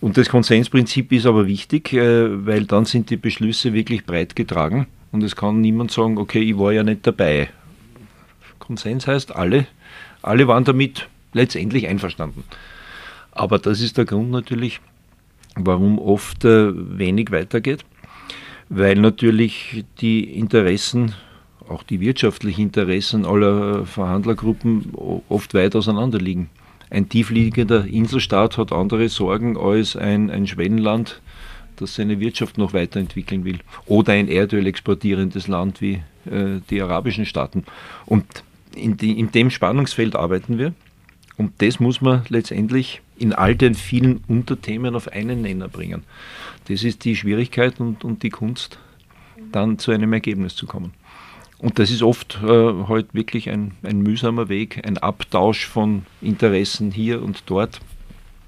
Und 0.01 0.17
das 0.17 0.29
Konsensprinzip 0.29 1.12
ist 1.12 1.27
aber 1.27 1.46
wichtig, 1.46 1.93
äh, 1.93 2.46
weil 2.46 2.65
dann 2.65 2.86
sind 2.86 3.12
die 3.12 3.17
Beschlüsse 3.17 3.72
wirklich 3.74 4.03
breit 4.03 4.36
getragen 4.36 4.88
und 5.12 5.22
es 5.22 5.36
kann 5.36 5.62
niemand 5.62 5.91
sagen, 5.91 6.17
okay, 6.17 6.41
ich 6.41 6.58
war 6.58 6.72
ja 6.74 6.84
nicht 6.84 7.05
dabei. 7.05 7.50
Konsens 8.58 9.05
heißt, 9.05 9.36
alle, 9.36 9.67
alle 10.24 10.48
waren 10.48 10.63
damit 10.63 11.08
letztendlich 11.34 11.88
einverstanden. 11.88 12.43
Aber 13.31 13.60
das 13.60 13.79
ist 13.79 13.98
der 13.98 14.05
Grund 14.05 14.31
natürlich, 14.31 14.81
warum 15.55 16.00
oft 16.00 16.46
äh, 16.46 16.72
wenig 16.74 17.31
weitergeht, 17.31 17.86
weil 18.70 18.96
natürlich 18.96 19.86
die 20.00 20.24
Interessen, 20.24 21.13
auch 21.70 21.84
die 21.84 22.00
wirtschaftlichen 22.00 22.63
Interessen 22.63 23.24
aller 23.24 23.86
Verhandlergruppen 23.86 24.93
oft 25.29 25.53
weit 25.53 25.75
auseinander 25.75 26.17
liegen. 26.17 26.50
Ein 26.91 27.07
tiefliegender 27.07 27.86
Inselstaat 27.86 28.57
hat 28.57 28.74
andere 28.74 29.07
Sorgen 29.07 29.57
als 29.57 29.95
ein, 29.95 30.29
ein 30.29 30.45
Schwellenland, 30.45 31.21
das 31.77 31.95
seine 31.95 32.19
Wirtschaft 32.19 32.57
noch 32.57 32.74
weiterentwickeln 32.74 33.45
will. 33.45 33.60
Oder 33.86 34.12
ein 34.13 34.27
Erdöl 34.27 34.67
exportierendes 34.67 35.48
Land 35.48 35.79
wie 35.79 36.01
äh, 36.25 36.60
die 36.69 36.81
arabischen 36.81 37.25
Staaten. 37.25 37.63
Und 38.05 38.25
in, 38.75 38.98
die, 38.98 39.17
in 39.17 39.31
dem 39.31 39.50
Spannungsfeld 39.50 40.17
arbeiten 40.17 40.57
wir. 40.57 40.74
Und 41.38 41.53
das 41.62 41.79
muss 41.79 42.01
man 42.01 42.24
letztendlich 42.27 43.01
in 43.17 43.31
all 43.31 43.55
den 43.55 43.74
vielen 43.74 44.24
Unterthemen 44.27 44.93
auf 44.93 45.07
einen 45.07 45.41
Nenner 45.41 45.69
bringen. 45.69 46.03
Das 46.67 46.83
ist 46.83 47.05
die 47.05 47.15
Schwierigkeit 47.15 47.79
und, 47.79 48.03
und 48.03 48.21
die 48.21 48.29
Kunst, 48.29 48.79
dann 49.53 49.79
zu 49.79 49.91
einem 49.91 50.12
Ergebnis 50.12 50.55
zu 50.55 50.67
kommen. 50.67 50.93
Und 51.62 51.77
das 51.77 51.91
ist 51.91 52.01
oft 52.01 52.39
äh, 52.44 52.88
halt 52.88 53.13
wirklich 53.13 53.48
ein, 53.50 53.74
ein 53.84 54.01
mühsamer 54.01 54.50
Weg, 54.50 54.82
ein 54.84 54.98
Abtausch 54.98 55.68
von 55.68 56.08
Interessen 56.20 56.91
hier 56.91 57.22
und 57.22 57.44
dort. 57.46 57.80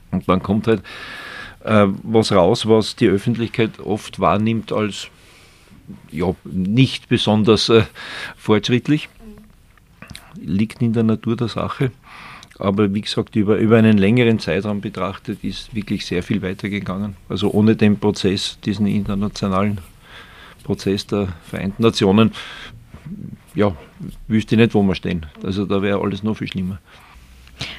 Und 0.09 0.27
dann 0.27 0.41
kommt 0.41 0.65
halt 0.65 0.81
äh, 1.63 1.85
was 2.01 2.31
raus, 2.31 2.67
was 2.67 2.95
die 2.95 3.07
Öffentlichkeit 3.07 3.79
oft 3.79 4.19
wahrnimmt 4.19 4.71
als 4.71 5.09
ja, 6.11 6.33
nicht 6.43 7.07
besonders 7.07 7.69
äh, 7.69 7.83
fortschrittlich. 8.35 9.09
Liegt 10.41 10.81
in 10.81 10.93
der 10.93 11.03
Natur 11.03 11.35
der 11.35 11.49
Sache. 11.49 11.91
Aber 12.57 12.91
wie 12.95 13.01
gesagt, 13.01 13.35
über, 13.35 13.57
über 13.57 13.77
einen 13.77 13.99
längeren 13.99 14.39
Zeitraum 14.39 14.81
betrachtet 14.81 15.43
ist 15.43 15.75
wirklich 15.75 16.07
sehr 16.07 16.23
viel 16.23 16.41
weitergegangen. 16.41 17.15
Also 17.29 17.51
ohne 17.51 17.75
den 17.75 17.99
Prozess, 17.99 18.57
diesen 18.65 18.87
internationalen 18.87 19.79
Prozess 20.63 21.05
der 21.05 21.27
Vereinten 21.47 21.83
Nationen, 21.83 22.31
ja, 23.55 23.75
wüsste 24.27 24.55
ich 24.55 24.61
nicht, 24.61 24.73
wo 24.73 24.83
wir 24.83 24.95
stehen. 24.95 25.25
Also 25.43 25.65
da 25.65 25.81
wäre 25.81 26.01
alles 26.01 26.23
noch 26.23 26.35
viel 26.35 26.47
schlimmer. 26.47 26.79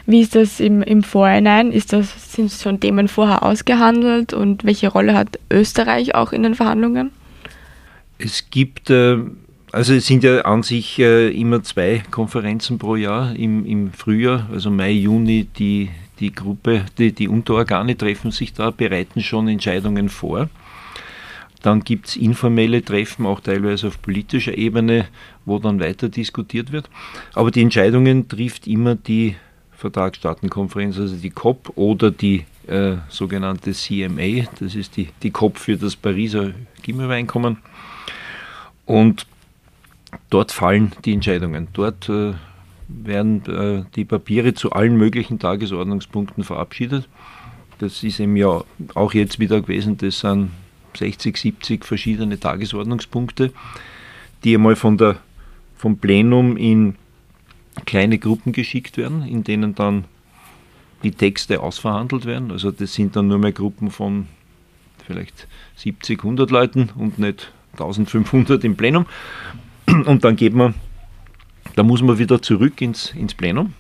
Wie 0.07 0.21
ist 0.21 0.35
das 0.35 0.61
im, 0.61 0.83
im 0.83 1.03
Vorhinein? 1.03 1.73
Ist 1.73 1.93
das, 1.93 2.33
sind 2.33 2.53
schon 2.53 2.81
Themen 2.81 3.09
vorher 3.09 3.43
ausgehandelt 3.43 4.33
und 4.33 4.65
welche 4.65 4.89
Rolle 4.89 5.15
hat 5.15 5.39
Österreich 5.51 6.15
auch 6.15 6.33
in 6.33 6.43
den 6.43 6.55
Verhandlungen? 6.55 7.11
Es 8.19 8.49
gibt 8.51 8.91
äh, 8.91 9.19
also 9.75 9.93
es 9.93 10.07
sind 10.07 10.23
ja 10.23 10.43
an 10.43 10.63
sich 10.63 11.01
äh, 11.01 11.29
immer 11.31 11.65
zwei 11.65 12.05
Konferenzen 12.13 12.79
pro 12.79 12.95
Jahr 12.95 13.35
im, 13.35 13.67
im 13.67 13.93
Frühjahr, 13.93 14.49
also 14.53 14.71
Mai, 14.71 14.93
Juni, 14.93 15.49
die, 15.59 15.91
die 16.21 16.33
Gruppe, 16.33 16.85
die, 16.97 17.11
die 17.11 17.27
Unterorgane 17.27 17.99
treffen 17.99 18.31
sich 18.31 18.53
da, 18.53 18.71
bereiten 18.71 19.21
schon 19.21 19.49
Entscheidungen 19.49 20.09
vor. 20.09 20.49
Dann 21.65 21.81
gibt 21.81 22.09
es 22.09 22.17
informelle 22.17 22.85
Treffen, 22.85 23.25
auch 23.25 23.41
teilweise 23.41 23.87
auf 23.87 24.03
politischer 24.03 24.59
Ebene, 24.59 25.07
wo 25.47 25.59
dann 25.59 25.81
weiter 25.81 26.11
diskutiert 26.11 26.73
wird. 26.73 26.91
Aber 27.33 27.51
die 27.51 27.63
Entscheidungen 27.63 28.29
trifft 28.29 28.67
immer 28.67 28.97
die 28.97 29.37
Vertragsstaatenkonferenz, 29.73 30.99
also 30.99 31.17
die 31.17 31.31
COP 31.31 31.73
oder 31.77 32.11
die 32.11 32.45
äh, 32.67 32.97
sogenannte 33.09 33.73
CMA, 33.73 34.47
das 34.61 34.75
ist 34.75 34.99
die, 34.99 35.09
die 35.23 35.31
COP 35.31 35.57
für 35.57 35.79
das 35.79 35.97
Pariser 35.97 36.51
Klimaübereinkommen. 36.83 37.57
Und 38.85 39.27
dort 40.29 40.53
fallen 40.53 40.93
die 41.07 41.15
Entscheidungen. 41.15 41.69
Dort 41.73 42.11
äh, 42.11 42.35
werden 42.89 43.43
äh, 43.47 43.85
die 43.97 44.05
Papiere 44.05 44.53
zu 44.53 44.73
allen 44.73 44.99
möglichen 44.99 45.39
Tagesordnungspunkten 45.39 46.45
verabschiedet. 46.45 47.09
Das 47.79 48.03
ist 48.03 48.21
eben 48.21 48.37
ja 48.37 48.63
auch 48.93 49.15
jetzt 49.15 49.39
wieder 49.39 49.63
gewesen, 49.63 49.97
das 49.97 50.21
sind 50.21 50.51
60, 50.97 51.37
70 51.37 51.85
verschiedene 51.85 52.39
Tagesordnungspunkte, 52.39 53.53
die 54.45 54.55
einmal 54.55 54.77
von 54.77 54.97
der, 54.99 55.17
vom 55.77 55.99
Plenum 55.99 56.57
in 56.57 56.97
kleine 57.87 58.19
Gruppen 58.19 58.53
geschickt 58.53 58.97
werden, 58.97 59.27
in 59.27 59.45
denen 59.45 59.75
dann 59.75 60.05
die 61.03 61.13
Texte 61.13 61.61
ausverhandelt 61.61 62.25
werden. 62.25 62.51
Also 62.51 62.71
das 62.71 62.95
sind 62.95 63.17
dann 63.17 63.29
nur 63.29 63.39
mehr 63.39 63.53
Gruppen 63.53 63.91
von 63.91 64.27
vielleicht 65.07 65.47
70, 65.77 66.21
100 66.21 66.51
Leuten 66.51 66.91
und 66.97 67.19
nicht 67.19 67.53
1500 67.73 68.65
im 68.65 68.77
Plenum. 68.77 69.07
Und 69.87 70.25
dann 70.25 70.37
geht 70.37 70.55
man, 70.55 70.75
da 71.77 71.83
muss 71.83 72.03
man 72.03 72.19
wieder 72.19 72.41
zurück 72.41 72.81
ins, 72.81 73.11
ins 73.11 73.35
Plenum. 73.35 73.75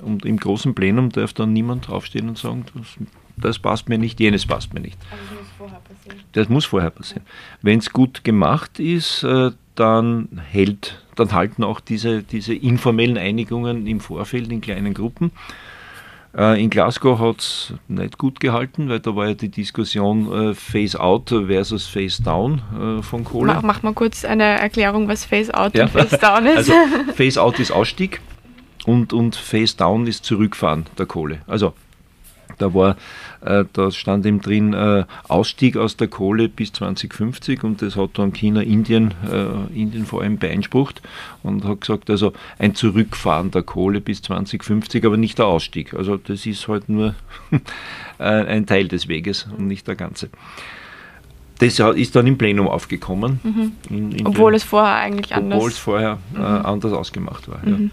Und 0.00 0.24
im 0.24 0.38
großen 0.38 0.74
Plenum 0.74 1.10
darf 1.10 1.34
dann 1.34 1.52
niemand 1.52 1.90
aufstehen 1.90 2.28
und 2.28 2.38
sagen, 2.38 2.64
das, 2.74 2.86
das 3.36 3.58
passt 3.58 3.88
mir 3.88 3.98
nicht, 3.98 4.18
jenes 4.18 4.46
passt 4.46 4.72
mir 4.72 4.80
nicht. 4.80 4.98
Aber 5.10 5.49
das 6.32 6.48
muss 6.48 6.64
vorher 6.64 6.90
passieren. 6.90 7.24
Wenn 7.62 7.78
es 7.78 7.90
gut 7.92 8.24
gemacht 8.24 8.78
ist, 8.78 9.22
äh, 9.22 9.50
dann 9.74 10.40
hält, 10.50 11.02
dann 11.16 11.32
halten 11.32 11.64
auch 11.64 11.80
diese, 11.80 12.22
diese 12.22 12.54
informellen 12.54 13.18
Einigungen 13.18 13.86
im 13.86 14.00
Vorfeld 14.00 14.50
in 14.50 14.60
kleinen 14.60 14.94
Gruppen. 14.94 15.32
Äh, 16.36 16.62
in 16.62 16.70
Glasgow 16.70 17.18
hat 17.18 17.40
es 17.40 17.74
nicht 17.88 18.16
gut 18.16 18.38
gehalten, 18.38 18.88
weil 18.88 19.00
da 19.00 19.16
war 19.16 19.28
ja 19.28 19.34
die 19.34 19.48
Diskussion 19.48 20.50
äh, 20.50 20.54
Phase 20.54 21.00
Out 21.00 21.30
versus 21.30 21.86
Phase 21.86 22.22
Down 22.22 22.62
äh, 22.98 23.02
von 23.02 23.24
Kohle. 23.24 23.54
Mach, 23.54 23.62
mach, 23.62 23.82
mal 23.82 23.94
kurz 23.94 24.24
eine 24.24 24.44
Erklärung, 24.44 25.08
was 25.08 25.24
Phase 25.24 25.52
Out 25.52 25.74
ja. 25.74 25.84
und 25.84 25.90
Phase 25.90 26.18
Down 26.18 26.46
ist. 26.46 26.56
Also 26.56 26.72
Phase 27.14 27.42
Out 27.42 27.58
ist 27.58 27.72
Ausstieg 27.72 28.20
und, 28.86 29.12
und 29.12 29.34
Phase 29.34 29.76
Down 29.76 30.06
ist 30.06 30.24
Zurückfahren 30.24 30.86
der 30.98 31.06
Kohle. 31.06 31.40
Also 31.48 31.74
da 32.58 32.74
war, 32.74 32.96
äh, 33.40 33.64
da 33.72 33.90
stand 33.90 34.26
eben 34.26 34.40
drin 34.40 34.72
äh, 34.72 35.04
Ausstieg 35.28 35.76
aus 35.76 35.96
der 35.96 36.08
Kohle 36.08 36.48
bis 36.48 36.72
2050 36.72 37.64
und 37.64 37.82
das 37.82 37.96
hat 37.96 38.10
dann 38.14 38.32
China, 38.32 38.62
Indien, 38.62 39.14
äh, 39.30 39.78
Indien 39.78 40.06
vor 40.06 40.22
allem 40.22 40.38
beeinsprucht 40.38 41.02
und 41.42 41.64
hat 41.64 41.82
gesagt, 41.82 42.10
also 42.10 42.32
ein 42.58 42.74
Zurückfahren 42.74 43.50
der 43.50 43.62
Kohle 43.62 44.00
bis 44.00 44.22
2050, 44.22 45.04
aber 45.04 45.16
nicht 45.16 45.38
der 45.38 45.46
Ausstieg. 45.46 45.94
Also 45.94 46.16
das 46.16 46.46
ist 46.46 46.68
halt 46.68 46.88
nur 46.88 47.14
ein 48.18 48.66
Teil 48.66 48.88
des 48.88 49.08
Weges 49.08 49.48
und 49.56 49.66
nicht 49.66 49.88
der 49.88 49.96
ganze. 49.96 50.28
Das 51.58 51.78
ist 51.78 52.16
dann 52.16 52.26
im 52.26 52.38
Plenum 52.38 52.68
aufgekommen. 52.68 53.40
Mhm. 53.42 53.72
In, 53.90 54.12
in 54.12 54.26
obwohl 54.26 54.52
den, 54.52 54.56
es 54.56 54.64
vorher 54.64 54.94
eigentlich 54.94 55.34
anders 55.34 55.56
Obwohl 55.56 55.70
es 55.70 55.78
vorher 55.78 56.18
mhm. 56.32 56.42
anders 56.42 56.92
ausgemacht 56.92 57.48
war. 57.48 57.60
Mhm. 57.64 57.70
Ja 57.70 57.90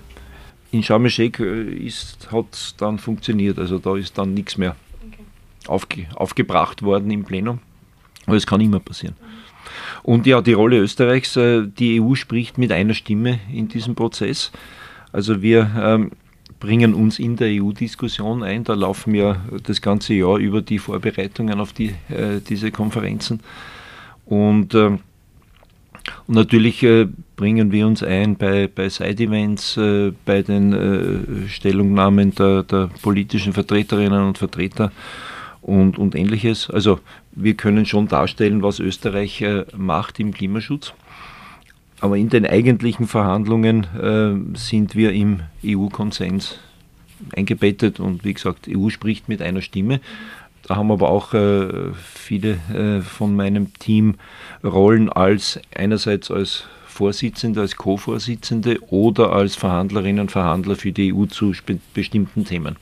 in 0.72 0.84
Sharm 0.84 1.06
äh, 1.06 1.10
hat 1.10 2.46
es 2.52 2.76
dann 2.78 3.00
funktioniert. 3.00 3.60
Also 3.60 3.80
da 3.80 3.96
ist 3.96 4.18
dann 4.18 4.34
nichts 4.34 4.58
mehr 4.58 4.76
okay. 5.06 5.24
aufge, 5.68 6.06
aufgebracht 6.16 6.82
worden 6.82 7.12
im 7.12 7.24
Plenum. 7.24 7.60
Aber 8.26 8.36
es 8.36 8.46
kann 8.46 8.62
immer 8.62 8.80
passieren. 8.80 9.16
Und 10.04 10.26
ja, 10.26 10.42
die 10.42 10.54
Rolle 10.54 10.78
Österreichs, 10.80 11.36
äh, 11.36 11.68
die 11.68 12.02
EU 12.02 12.16
spricht 12.16 12.58
mit 12.58 12.72
einer 12.72 12.94
Stimme 12.94 13.40
in 13.52 13.68
diesem 13.68 13.96
Prozess. 13.96 14.52
Also 15.12 15.42
wir 15.42 15.72
ähm, 15.80 16.12
bringen 16.60 16.94
uns 16.94 17.20
in 17.20 17.36
der 17.36 17.50
EU-Diskussion 17.62 18.44
ein. 18.44 18.64
Da 18.64 18.74
laufen 18.74 19.16
ja 19.16 19.42
das 19.64 19.82
ganze 19.82 20.14
Jahr 20.14 20.38
über 20.38 20.62
die 20.62 20.80
Vorbereitungen 20.80 21.60
auf 21.60 21.74
die, 21.74 21.96
äh, 22.10 22.42
diese 22.48 22.72
Konferenzen. 22.72 23.42
Und 24.26 24.76
ähm, 24.76 25.00
und 26.28 26.36
natürlich 26.36 26.84
äh, 26.84 27.08
bringen 27.38 27.72
wir 27.72 27.88
uns 27.88 28.04
ein 28.04 28.36
bei, 28.36 28.68
bei 28.68 28.90
Side-Events, 28.90 29.78
äh, 29.78 30.12
bei 30.26 30.42
den 30.42 30.74
äh, 30.74 31.48
Stellungnahmen 31.48 32.36
der, 32.36 32.64
der, 32.64 32.90
politischen 33.02 33.54
Vertreterinnen 33.54 34.24
und 34.24 34.38
Vertreter 34.38 34.92
und, 35.62 35.98
und 35.98 36.16
ähnliches. 36.16 36.70
Also 36.70 37.00
wir 37.32 37.54
können 37.54 37.86
schon 37.86 38.08
darstellen, 38.08 38.62
was 38.62 38.80
Österreich 38.80 39.42
äh, 39.42 39.66
macht 39.76 40.20
im 40.20 40.34
Klimaschutz. 40.34 40.94
Aber 42.00 42.18
in 42.18 42.30
den 42.30 42.46
eigentlichen 42.46 43.08
Verhandlungen 43.08 43.86
äh, 43.96 44.58
sind 44.58 44.96
wir 44.96 45.14
im 45.14 45.40
EU-Konsens 45.66 46.60
eingebettet 47.36 48.00
und 48.00 48.24
wie 48.24 48.34
gesagt, 48.34 48.68
EU 48.70 48.90
spricht 48.90 49.30
mit 49.30 49.42
einer 49.42 49.62
Stimme. 49.62 50.02
Da 50.68 50.76
haben 50.76 50.92
aber 50.92 51.10
auch 51.10 51.34
äh, 51.34 51.94
viele 51.94 52.58
äh, 52.74 53.02
von 53.02 53.36
meinem 53.36 53.74
Team 53.74 54.16
Rollen 54.64 55.10
als 55.10 55.60
einerseits 55.74 56.30
als 56.30 56.66
Vorsitzende, 56.88 57.62
als 57.62 57.76
Co-Vorsitzende 57.76 58.80
oder 58.90 59.32
als 59.32 59.56
Verhandlerinnen 59.56 60.22
und 60.22 60.32
Verhandler 60.32 60.76
für 60.76 60.92
die 60.92 61.14
EU 61.14 61.26
zu 61.26 61.54
bestimmten 61.94 62.44
Themen. 62.44 62.76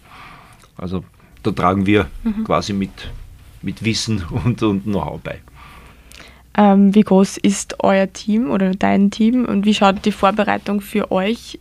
Also 0.77 1.03
da 1.43 1.51
tragen 1.51 1.85
wir 1.85 2.07
mhm. 2.23 2.43
quasi 2.43 2.73
mit, 2.73 3.11
mit 3.61 3.83
Wissen 3.83 4.23
und, 4.45 4.63
und 4.63 4.83
Know-how 4.83 5.21
bei. 5.21 5.41
Ähm, 6.57 6.95
wie 6.95 7.01
groß 7.01 7.37
ist 7.37 7.83
euer 7.83 8.11
Team 8.11 8.49
oder 8.49 8.71
dein 8.71 9.11
Team 9.11 9.45
und 9.45 9.65
wie 9.65 9.73
schaut 9.73 10.05
die 10.05 10.11
Vorbereitung 10.11 10.81
für 10.81 11.11
euch 11.11 11.59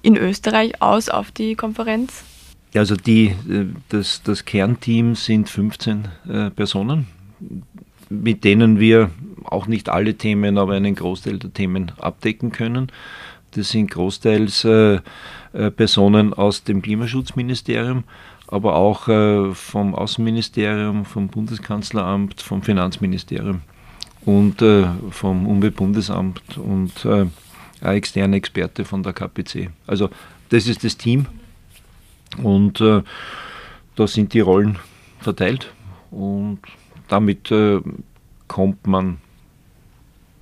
in 0.00 0.16
Österreich 0.16 0.80
aus 0.80 1.08
auf 1.08 1.30
die 1.30 1.54
Konferenz? 1.54 2.24
Ja, 2.72 2.80
also 2.80 2.96
die, 2.96 3.26
äh, 3.26 3.66
das, 3.90 4.22
das 4.22 4.44
Kernteam 4.44 5.14
sind 5.14 5.48
15 5.48 6.08
äh, 6.28 6.50
Personen, 6.50 7.06
mit 8.08 8.44
denen 8.44 8.78
wir 8.80 9.10
auch 9.44 9.66
nicht 9.66 9.88
alle 9.88 10.14
Themen, 10.14 10.56
aber 10.56 10.74
einen 10.74 10.94
Großteil 10.94 11.38
der 11.38 11.52
Themen 11.52 11.92
abdecken 11.98 12.50
können. 12.50 12.90
Das 13.50 13.70
sind 13.70 13.90
großteils 13.90 14.64
äh, 14.64 15.00
Personen 15.76 16.32
aus 16.32 16.64
dem 16.64 16.80
Klimaschutzministerium, 16.80 18.04
aber 18.46 18.76
auch 18.76 19.02
vom 19.54 19.94
Außenministerium, 19.94 21.04
vom 21.04 21.28
Bundeskanzleramt, 21.28 22.40
vom 22.40 22.62
Finanzministerium 22.62 23.60
und 24.24 24.64
vom 25.10 25.46
Umweltbundesamt 25.46 26.56
und 26.56 27.04
ein 27.04 27.30
externer 27.82 28.36
Experte 28.38 28.86
von 28.86 29.02
der 29.02 29.12
KPC. 29.12 29.68
Also 29.86 30.08
das 30.48 30.66
ist 30.66 30.84
das 30.84 30.96
Team 30.96 31.26
und 32.38 32.80
äh, 32.80 33.02
da 33.96 34.06
sind 34.06 34.32
die 34.34 34.40
Rollen 34.40 34.78
verteilt 35.20 35.72
und 36.10 36.60
damit 37.08 37.52
kommt 38.48 38.86
man 38.86 39.18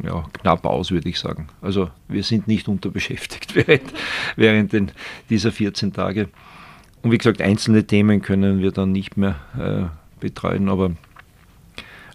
ja, 0.02 0.24
knapp 0.32 0.64
aus, 0.64 0.90
würde 0.90 1.08
ich 1.08 1.18
sagen. 1.18 1.48
Also 1.60 1.90
wir 2.08 2.22
sind 2.22 2.48
nicht 2.48 2.68
unterbeschäftigt 2.68 3.54
während, 3.54 3.92
während 4.36 4.72
den, 4.72 4.92
dieser 5.28 5.52
14 5.52 5.92
Tage. 5.92 6.28
Und 7.02 7.12
wie 7.12 7.18
gesagt, 7.18 7.40
einzelne 7.40 7.86
Themen 7.86 8.22
können 8.22 8.60
wir 8.60 8.72
dann 8.72 8.92
nicht 8.92 9.16
mehr 9.16 9.36
äh, 9.58 10.20
betreuen, 10.20 10.68
aber 10.68 10.92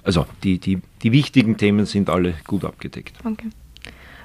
also 0.04 0.28
die, 0.44 0.60
die, 0.60 0.82
die 1.02 1.12
wichtigen 1.12 1.58
Themen 1.58 1.86
sind 1.86 2.10
alle 2.10 2.36
gut 2.46 2.64
abgedeckt. 2.64 3.18
Okay. 3.24 3.50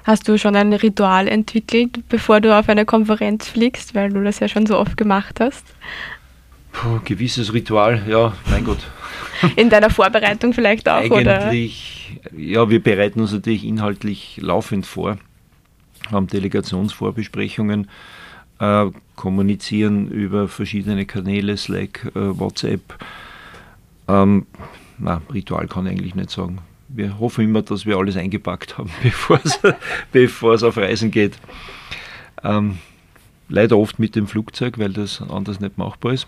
Hast 0.03 0.27
du 0.27 0.37
schon 0.37 0.55
ein 0.55 0.73
Ritual 0.73 1.27
entwickelt, 1.27 1.99
bevor 2.09 2.41
du 2.41 2.57
auf 2.57 2.69
eine 2.69 2.85
Konferenz 2.85 3.47
fliegst, 3.47 3.93
weil 3.93 4.09
du 4.11 4.23
das 4.23 4.39
ja 4.39 4.47
schon 4.47 4.65
so 4.65 4.77
oft 4.77 4.97
gemacht 4.97 5.39
hast? 5.39 5.65
Puh, 6.71 6.99
gewisses 7.03 7.53
Ritual, 7.53 8.01
ja, 8.07 8.33
mein 8.49 8.63
Gott. 8.63 8.79
In 9.55 9.69
deiner 9.69 9.89
Vorbereitung 9.89 10.53
vielleicht 10.53 10.87
auch, 10.87 11.01
Eigentlich, 11.01 12.19
oder? 12.31 12.39
ja, 12.39 12.69
wir 12.69 12.81
bereiten 12.81 13.21
uns 13.21 13.31
natürlich 13.31 13.65
inhaltlich 13.65 14.37
laufend 14.41 14.85
vor, 14.85 15.17
haben 16.11 16.27
Delegationsvorbesprechungen, 16.27 17.87
äh, 18.59 18.85
kommunizieren 19.15 20.09
über 20.09 20.47
verschiedene 20.47 21.05
Kanäle, 21.05 21.57
Slack, 21.57 22.11
äh, 22.15 22.39
WhatsApp. 22.39 22.97
Ähm, 24.07 24.45
na, 24.97 25.21
Ritual 25.33 25.67
kann 25.67 25.85
ich 25.85 25.93
eigentlich 25.93 26.15
nicht 26.15 26.29
sagen. 26.29 26.59
Wir 26.93 27.19
hoffen 27.19 27.45
immer, 27.45 27.61
dass 27.61 27.85
wir 27.85 27.97
alles 27.97 28.17
eingepackt 28.17 28.77
haben, 28.77 28.89
bevor 30.11 30.53
es 30.53 30.63
auf 30.63 30.77
Reisen 30.77 31.11
geht. 31.11 31.37
Ähm, 32.43 32.79
leider 33.47 33.77
oft 33.77 33.99
mit 33.99 34.15
dem 34.15 34.27
Flugzeug, 34.27 34.77
weil 34.77 34.91
das 34.91 35.21
anders 35.21 35.59
nicht 35.59 35.77
machbar 35.77 36.13
ist. 36.13 36.27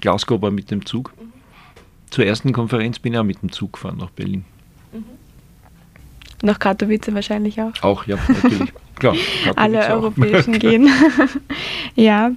Glasgow 0.00 0.40
war 0.40 0.50
mit 0.50 0.70
dem 0.70 0.86
Zug. 0.86 1.12
Zur 2.10 2.24
ersten 2.24 2.52
Konferenz 2.52 2.98
bin 2.98 3.12
ich 3.12 3.18
auch 3.18 3.24
mit 3.24 3.42
dem 3.42 3.50
Zug 3.50 3.74
gefahren 3.74 3.98
nach 3.98 4.10
Berlin. 4.10 4.44
Mhm. 4.92 5.04
Nach 6.42 6.58
Katowice 6.58 7.12
wahrscheinlich 7.12 7.60
auch. 7.60 7.72
Auch, 7.82 8.06
ja, 8.06 8.16
natürlich. 8.28 8.72
Klar, 8.96 9.14
Alle 9.56 9.86
europäischen 9.88 10.58
gehen. 10.58 10.88
ja. 11.96 12.30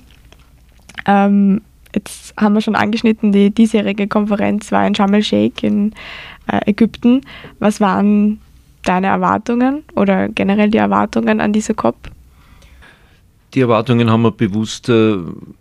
Ähm, 1.05 1.61
jetzt 1.93 2.33
haben 2.37 2.53
wir 2.53 2.61
schon 2.61 2.75
angeschnitten, 2.75 3.31
die 3.31 3.51
diesjährige 3.51 4.07
Konferenz 4.07 4.71
war 4.71 4.85
in 4.85 4.95
Sharm 4.95 5.13
el-Sheikh 5.13 5.65
in 5.65 5.93
Ägypten. 6.47 7.21
Was 7.59 7.79
waren 7.79 8.39
deine 8.83 9.07
Erwartungen 9.07 9.83
oder 9.95 10.29
generell 10.29 10.69
die 10.69 10.77
Erwartungen 10.77 11.39
an 11.39 11.53
diese 11.53 11.73
COP? 11.73 12.09
Die 13.53 13.59
Erwartungen 13.59 14.09
haben 14.09 14.21
wir 14.21 14.31
bewusst 14.31 14.87
äh, 14.87 15.17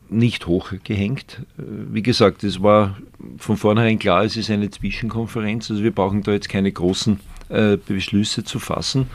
nicht 0.09 0.47
hochgehängt. 0.47 1.43
Äh, 1.59 1.63
wie 1.93 2.03
gesagt, 2.03 2.45
es 2.45 2.63
war 2.63 2.97
von 3.39 3.57
vornherein 3.57 3.99
klar, 3.99 4.25
es 4.25 4.37
ist 4.37 4.51
eine 4.51 4.71
Zwischenkonferenz, 4.71 5.71
also 5.71 5.83
wir 5.83 5.91
brauchen 5.91 6.23
da 6.23 6.33
jetzt 6.33 6.49
keine 6.49 6.71
großen 6.71 7.19
äh, 7.49 7.77
Beschlüsse 7.77 8.45
zu 8.45 8.61
fassen. 8.61 9.09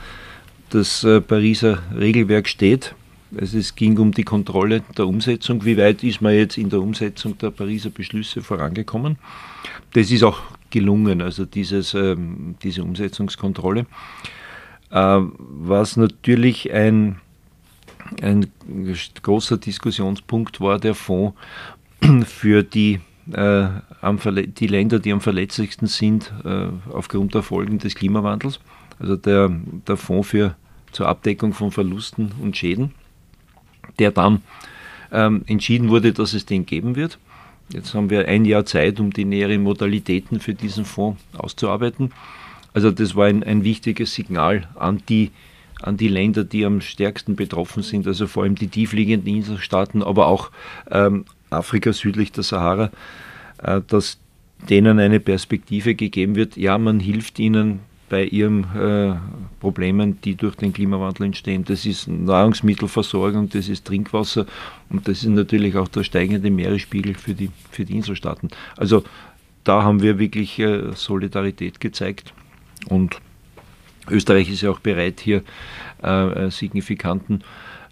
Das 0.70 1.04
äh, 1.04 1.20
Pariser 1.22 1.78
Regelwerk 1.96 2.48
steht. 2.48 2.94
Also 3.36 3.58
es 3.58 3.74
ging 3.74 3.98
um 3.98 4.12
die 4.12 4.24
Kontrolle 4.24 4.82
der 4.96 5.06
Umsetzung. 5.06 5.64
Wie 5.64 5.76
weit 5.76 6.04
ist 6.04 6.20
man 6.20 6.34
jetzt 6.34 6.58
in 6.58 6.70
der 6.70 6.80
Umsetzung 6.80 7.36
der 7.38 7.50
Pariser 7.50 7.90
Beschlüsse 7.90 8.42
vorangekommen? 8.42 9.16
Das 9.94 10.10
ist 10.10 10.22
auch 10.22 10.38
gelungen, 10.70 11.22
also 11.22 11.44
dieses, 11.44 11.94
ähm, 11.94 12.56
diese 12.62 12.82
Umsetzungskontrolle. 12.82 13.86
Äh, 14.90 15.20
was 15.38 15.96
natürlich 15.96 16.72
ein 16.72 17.20
ein 18.22 18.50
großer 19.22 19.58
Diskussionspunkt 19.58 20.60
war 20.60 20.78
der 20.78 20.94
Fonds 20.94 21.36
für 22.26 22.62
die, 22.62 23.00
äh, 23.32 23.68
die 24.02 24.66
Länder, 24.66 24.98
die 24.98 25.12
am 25.12 25.20
verletzlichsten 25.20 25.86
sind 25.86 26.32
äh, 26.44 26.68
aufgrund 26.92 27.34
der 27.34 27.42
Folgen 27.42 27.78
des 27.78 27.94
Klimawandels. 27.94 28.60
Also 28.98 29.16
der, 29.16 29.50
der 29.86 29.96
Fonds 29.96 30.28
für, 30.28 30.54
zur 30.92 31.08
Abdeckung 31.08 31.52
von 31.52 31.70
Verlusten 31.70 32.32
und 32.40 32.56
Schäden, 32.56 32.92
der 33.98 34.10
dann 34.10 34.42
ähm, 35.12 35.42
entschieden 35.46 35.88
wurde, 35.88 36.12
dass 36.12 36.34
es 36.34 36.46
den 36.46 36.66
geben 36.66 36.96
wird. 36.96 37.18
Jetzt 37.72 37.94
haben 37.94 38.10
wir 38.10 38.28
ein 38.28 38.44
Jahr 38.44 38.64
Zeit, 38.64 39.00
um 39.00 39.12
die 39.12 39.24
näheren 39.24 39.62
Modalitäten 39.62 40.40
für 40.40 40.54
diesen 40.54 40.84
Fonds 40.84 41.20
auszuarbeiten. 41.36 42.12
Also 42.72 42.90
das 42.90 43.16
war 43.16 43.26
ein, 43.26 43.42
ein 43.42 43.64
wichtiges 43.64 44.14
Signal 44.14 44.68
an 44.74 45.02
die 45.08 45.30
an 45.82 45.96
die 45.96 46.08
Länder, 46.08 46.44
die 46.44 46.64
am 46.64 46.80
stärksten 46.80 47.36
betroffen 47.36 47.82
sind, 47.82 48.06
also 48.06 48.26
vor 48.26 48.44
allem 48.44 48.54
die 48.54 48.68
tiefliegenden 48.68 49.34
Inselstaaten, 49.34 50.02
aber 50.02 50.26
auch 50.26 50.50
ähm, 50.90 51.26
Afrika 51.50 51.92
südlich 51.92 52.32
der 52.32 52.44
Sahara, 52.44 52.90
äh, 53.62 53.82
dass 53.86 54.18
denen 54.70 54.98
eine 54.98 55.20
Perspektive 55.20 55.94
gegeben 55.94 56.34
wird. 56.34 56.56
Ja, 56.56 56.78
man 56.78 56.98
hilft 56.98 57.38
ihnen 57.38 57.80
bei 58.08 58.24
ihren 58.24 58.64
äh, 58.76 59.16
Problemen, 59.60 60.20
die 60.22 60.36
durch 60.36 60.54
den 60.56 60.72
Klimawandel 60.72 61.26
entstehen. 61.26 61.64
Das 61.64 61.86
ist 61.86 62.08
Nahrungsmittelversorgung, 62.08 63.48
das 63.48 63.68
ist 63.68 63.84
Trinkwasser 63.84 64.46
und 64.90 65.08
das 65.08 65.18
ist 65.18 65.28
natürlich 65.28 65.76
auch 65.76 65.88
der 65.88 66.04
steigende 66.04 66.50
Meeresspiegel 66.50 67.14
für 67.14 67.34
die, 67.34 67.50
für 67.70 67.84
die 67.84 67.96
Inselstaaten. 67.96 68.48
Also 68.76 69.02
da 69.64 69.82
haben 69.82 70.02
wir 70.02 70.18
wirklich 70.18 70.58
äh, 70.58 70.92
Solidarität 70.94 71.80
gezeigt 71.80 72.32
und 72.88 73.18
Österreich 74.08 74.50
ist 74.50 74.60
ja 74.60 74.70
auch 74.70 74.78
bereit, 74.78 75.20
hier 75.20 75.42
äh, 76.02 76.50
signifikanten 76.50 77.42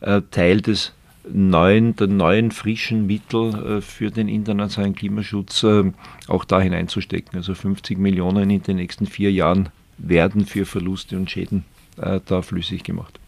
äh, 0.00 0.22
Teil 0.30 0.60
des 0.60 0.92
neuen, 1.32 1.96
der 1.96 2.06
neuen 2.06 2.50
frischen 2.50 3.06
Mittel 3.06 3.78
äh, 3.78 3.80
für 3.80 4.10
den 4.10 4.28
internationalen 4.28 4.94
Klimaschutz 4.94 5.62
äh, 5.62 5.90
auch 6.28 6.44
da 6.44 6.60
hineinzustecken. 6.60 7.36
Also 7.36 7.54
50 7.54 7.98
Millionen 7.98 8.50
in 8.50 8.62
den 8.62 8.76
nächsten 8.76 9.06
vier 9.06 9.32
Jahren 9.32 9.70
werden 9.98 10.46
für 10.46 10.66
Verluste 10.66 11.16
und 11.16 11.30
Schäden 11.30 11.64
äh, 12.00 12.20
da 12.24 12.42
flüssig 12.42 12.84
gemacht. 12.84 13.18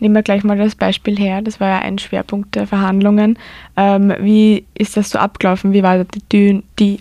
Nehmen 0.00 0.14
wir 0.14 0.22
gleich 0.22 0.44
mal 0.44 0.56
das 0.56 0.74
Beispiel 0.74 1.18
her. 1.18 1.42
Das 1.42 1.60
war 1.60 1.68
ja 1.68 1.78
ein 1.78 1.98
Schwerpunkt 1.98 2.54
der 2.54 2.66
Verhandlungen. 2.66 3.38
Ähm, 3.76 4.12
wie 4.20 4.64
ist 4.74 4.96
das 4.96 5.10
so 5.10 5.18
abgelaufen? 5.18 5.72
Wie 5.72 5.82
war 5.82 6.04
die, 6.32 6.62
die 6.78 7.00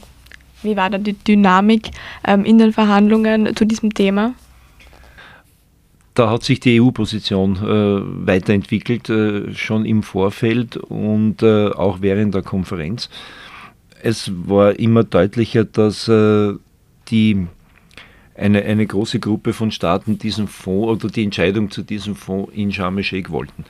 wie 0.63 0.77
war 0.77 0.91
da 0.91 0.99
die 0.99 1.13
Dynamik 1.13 1.89
ähm, 2.25 2.45
in 2.45 2.59
den 2.59 2.71
Verhandlungen 2.71 3.55
zu 3.55 3.65
diesem 3.65 3.93
Thema? 3.93 4.33
da 6.13 6.29
hat 6.29 6.43
sich 6.43 6.59
die 6.59 6.81
EU-Position 6.81 7.55
äh, 7.55 8.27
weiterentwickelt, 8.27 9.09
äh, 9.09 9.53
schon 9.53 9.85
im 9.85 10.03
Vorfeld 10.03 10.77
und 10.77 11.41
äh, 11.41 11.69
auch 11.69 12.01
während 12.01 12.35
der 12.35 12.41
Konferenz. 12.41 13.09
Es 14.03 14.31
war 14.47 14.77
immer 14.77 15.03
deutlicher, 15.03 15.63
dass 15.63 16.07
äh, 16.07 16.53
die, 17.07 17.47
eine, 18.35 18.63
eine 18.63 18.85
große 18.85 19.19
Gruppe 19.19 19.53
von 19.53 19.71
Staaten 19.71 20.17
diesen 20.17 20.47
Fonds 20.47 20.87
oder 20.87 21.11
die 21.11 21.23
Entscheidung 21.23 21.69
zu 21.71 21.83
diesem 21.83 22.15
Fonds 22.15 22.51
in 22.53 22.71
Sharm 22.71 22.97
el-Sheikh 22.97 23.31
wollten. 23.31 23.65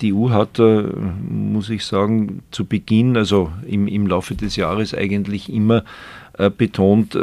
Die 0.00 0.14
EU 0.14 0.30
hat, 0.30 0.58
äh, 0.58 0.82
muss 1.28 1.68
ich 1.68 1.84
sagen, 1.84 2.42
zu 2.50 2.64
Beginn, 2.64 3.16
also 3.16 3.52
im, 3.66 3.86
im 3.86 4.06
Laufe 4.06 4.34
des 4.34 4.56
Jahres 4.56 4.94
eigentlich 4.94 5.52
immer 5.52 5.84
äh, 6.38 6.50
betont, 6.50 7.16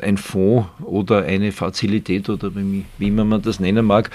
ein 0.00 0.16
Fonds 0.16 0.68
oder 0.82 1.24
eine 1.24 1.52
Fazilität 1.52 2.28
oder 2.28 2.54
wie, 2.54 2.84
wie 2.98 3.10
man 3.10 3.42
das 3.42 3.60
nennen 3.60 3.86
mag, 3.86 4.10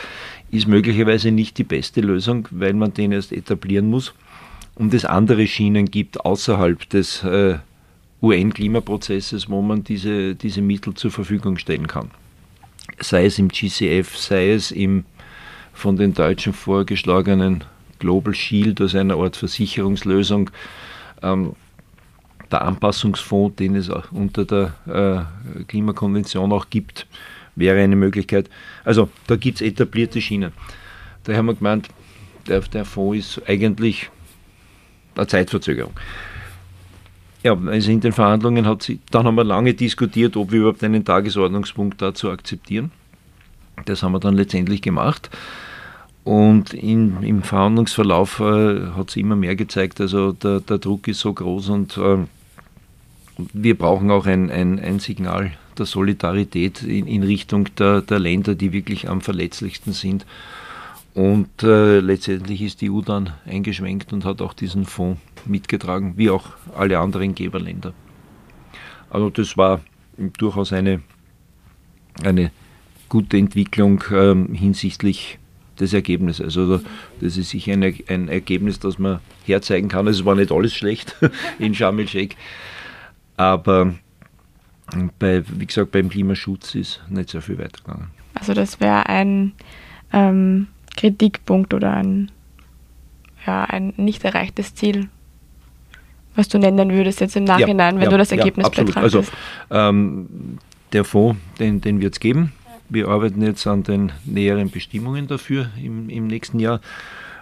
ist 0.50 0.68
möglicherweise 0.68 1.32
nicht 1.32 1.58
die 1.58 1.64
beste 1.64 2.02
Lösung, 2.02 2.48
weil 2.52 2.74
man 2.74 2.94
den 2.94 3.12
erst 3.12 3.32
etablieren 3.32 3.90
muss 3.90 4.14
und 4.76 4.94
es 4.94 5.06
andere 5.06 5.48
Schienen 5.48 5.90
gibt 5.90 6.22
außerhalb 6.22 6.90
des 6.90 7.24
äh, 7.24 7.58
UN-Klimaprozesses, 8.22 9.50
wo 9.50 9.62
man 9.62 9.84
diese, 9.84 10.36
diese 10.36 10.62
Mittel 10.62 10.94
zur 10.94 11.12
Verfügung 11.12 11.58
stellen 11.58 11.88
kann. 11.88 12.12
Sei 13.00 13.26
es 13.26 13.40
im 13.40 13.48
GCF, 13.48 14.18
sei 14.18 14.52
es 14.52 14.72
im 14.72 15.06
von 15.74 15.96
den 15.96 16.14
Deutschen 16.14 16.54
vorgeschlagenen 16.54 17.64
Global 18.00 18.36
Shield 18.36 18.82
als 18.82 18.94
eine 18.96 19.16
Art 19.16 19.36
Versicherungslösung. 19.36 20.50
Ähm, 21.22 21.56
der 22.52 22.64
Anpassungsfonds, 22.64 23.56
den 23.56 23.76
es 23.76 23.90
unter 24.12 24.46
der 24.46 25.28
äh, 25.58 25.64
Klimakonvention 25.64 26.52
auch 26.52 26.70
gibt, 26.70 27.08
wäre 27.56 27.80
eine 27.80 27.96
Möglichkeit. 27.96 28.50
Also 28.84 29.10
da 29.28 29.38
gibt 29.38 29.62
es 29.62 29.68
etablierte 29.68 30.22
Schienen. 30.22 30.52
Da 31.24 31.34
haben 31.34 31.46
wir 31.46 31.56
gemeint, 31.56 31.88
der, 32.48 32.60
der 32.62 32.86
Fonds 32.86 33.38
ist 33.38 33.50
eigentlich 33.50 34.10
eine 35.16 35.28
Zeitverzögerung. 35.28 35.94
Ja, 37.44 37.58
also 37.58 37.92
in 37.92 38.02
den 38.02 38.12
Verhandlungen 38.12 38.68
hat 38.68 38.84
sie, 38.84 39.00
dann 39.10 39.26
haben 39.26 39.36
wir 39.36 39.44
lange 39.44 39.74
diskutiert, 39.74 40.38
ob 40.38 40.52
wir 40.52 40.60
überhaupt 40.60 40.84
einen 40.84 41.04
Tagesordnungspunkt 41.04 42.02
dazu 42.02 42.30
akzeptieren. 42.30 42.92
Das 43.86 44.04
haben 44.04 44.12
wir 44.12 44.20
dann 44.20 44.36
letztendlich 44.36 44.82
gemacht. 44.82 45.30
Und 46.24 46.74
in, 46.76 47.24
im 47.24 47.42
Verhandlungsverlauf 47.42 48.40
äh, 48.42 48.92
hat 48.96 49.10
es 49.10 49.16
immer 49.16 49.36
mehr 49.36 49.56
gezeigt, 49.56 50.00
also 50.00 50.34
der, 50.34 50.60
der, 50.60 50.78
Druck 50.78 51.08
ist 51.08 51.20
so 51.20 51.34
groß 51.34 51.70
und 51.70 51.98
äh, 51.98 52.18
wir 53.54 53.76
brauchen 53.76 54.12
auch 54.12 54.28
ein, 54.28 54.52
ein, 54.52 54.80
ein 54.80 55.00
Signal 55.00 55.54
der 55.80 55.88
Solidarität 55.88 56.84
in, 56.84 57.08
in 57.08 57.24
Richtung 57.24 57.74
der, 57.80 58.02
der, 58.02 58.20
Länder, 58.20 58.54
die 58.54 58.72
wirklich 58.72 59.10
am 59.10 59.22
verletzlichsten 59.22 59.94
sind. 59.94 60.28
Und 61.16 61.64
äh, 61.64 62.00
letztendlich 62.00 62.62
ist 62.62 62.82
die 62.82 62.92
EU 62.92 63.02
dann 63.02 63.32
eingeschwenkt 63.48 64.14
und 64.14 64.24
hat 64.24 64.44
auch 64.44 64.54
diesen 64.54 64.86
Fonds 64.86 65.20
mitgetragen, 65.46 66.14
wie 66.18 66.30
auch 66.30 66.50
alle 66.76 67.00
anderen 67.00 67.36
Geberländer. 67.36 67.94
Also 69.10 69.30
das 69.30 69.58
war 69.58 69.82
durchaus 70.38 70.74
eine, 70.74 71.02
eine 72.24 72.52
gute 73.10 73.38
Entwicklung 73.38 74.04
ähm, 74.12 74.54
hinsichtlich 74.54 75.38
des 75.80 75.94
Ergebnisses. 75.94 76.58
Also 76.58 76.82
das 77.20 77.38
ist 77.38 77.50
sicher 77.50 77.74
ein, 77.74 77.84
ein 77.84 78.28
Ergebnis, 78.30 78.80
das 78.80 79.00
man 79.00 79.20
herzeigen 79.46 79.90
kann. 79.90 80.08
Also 80.08 80.22
es 80.22 80.26
war 80.26 80.36
nicht 80.36 80.52
alles 80.52 80.74
schlecht 80.74 81.16
in 81.60 81.76
Sharm 81.76 82.00
el-Sheikh, 82.00 82.36
aber 83.36 83.94
bei, 85.20 85.44
wie 85.48 85.66
gesagt, 85.66 85.92
beim 85.92 86.10
Klimaschutz 86.10 86.76
ist 86.76 87.02
nicht 87.10 87.30
sehr 87.30 87.42
viel 87.42 87.58
weitergegangen. 87.58 88.08
Also 88.34 88.54
das 88.54 88.80
wäre 88.80 89.08
ein 89.08 89.54
ähm, 90.14 90.68
Kritikpunkt 90.96 91.74
oder 91.74 91.94
ein, 91.94 92.32
ja, 93.46 93.64
ein 93.64 93.94
nicht 93.98 94.24
erreichtes 94.24 94.76
Ziel, 94.76 95.10
was 96.36 96.48
du 96.48 96.60
nennen 96.60 96.92
würdest 96.92 97.22
jetzt 97.22 97.36
im 97.36 97.44
Nachhinein, 97.44 97.96
ja, 97.96 98.02
wenn 98.02 98.06
ja, 98.06 98.12
du 98.12 98.18
das 98.18 98.32
Ergebnis 98.32 98.68
ja, 98.74 98.84
betrachtest. 98.84 99.16
Also 99.16 99.24
ähm, 99.70 100.58
der 100.94 101.04
Fonds, 101.04 101.40
den, 101.60 101.82
den 101.82 102.02
wird 102.02 102.14
es 102.14 102.20
geben. 102.20 102.54
Wir 102.90 103.08
arbeiten 103.08 103.42
jetzt 103.42 103.66
an 103.68 103.84
den 103.84 104.12
näheren 104.26 104.70
Bestimmungen 104.70 105.28
dafür 105.28 105.70
im, 105.82 106.10
im 106.10 106.28
nächsten 106.28 106.60
Jahr. 106.60 106.82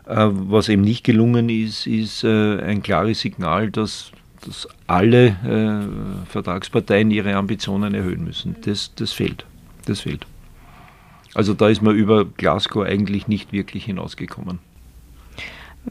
Äh, 0.05 0.27
was 0.29 0.69
eben 0.69 0.81
nicht 0.81 1.03
gelungen 1.03 1.49
ist, 1.49 1.87
ist 1.87 2.23
äh, 2.23 2.61
ein 2.61 2.83
klares 2.83 3.21
Signal, 3.21 3.71
dass, 3.71 4.11
dass 4.45 4.67
alle 4.87 5.27
äh, 5.27 6.29
Vertragsparteien 6.29 7.11
ihre 7.11 7.35
Ambitionen 7.35 7.93
erhöhen 7.93 8.23
müssen. 8.23 8.55
Das, 8.61 8.93
das 8.95 9.11
fehlt. 9.11 9.45
Das 9.85 10.01
fehlt. 10.01 10.25
Also 11.33 11.53
da 11.53 11.69
ist 11.69 11.81
man 11.81 11.95
über 11.95 12.25
Glasgow 12.25 12.83
eigentlich 12.83 13.27
nicht 13.27 13.51
wirklich 13.53 13.85
hinausgekommen. 13.85 14.59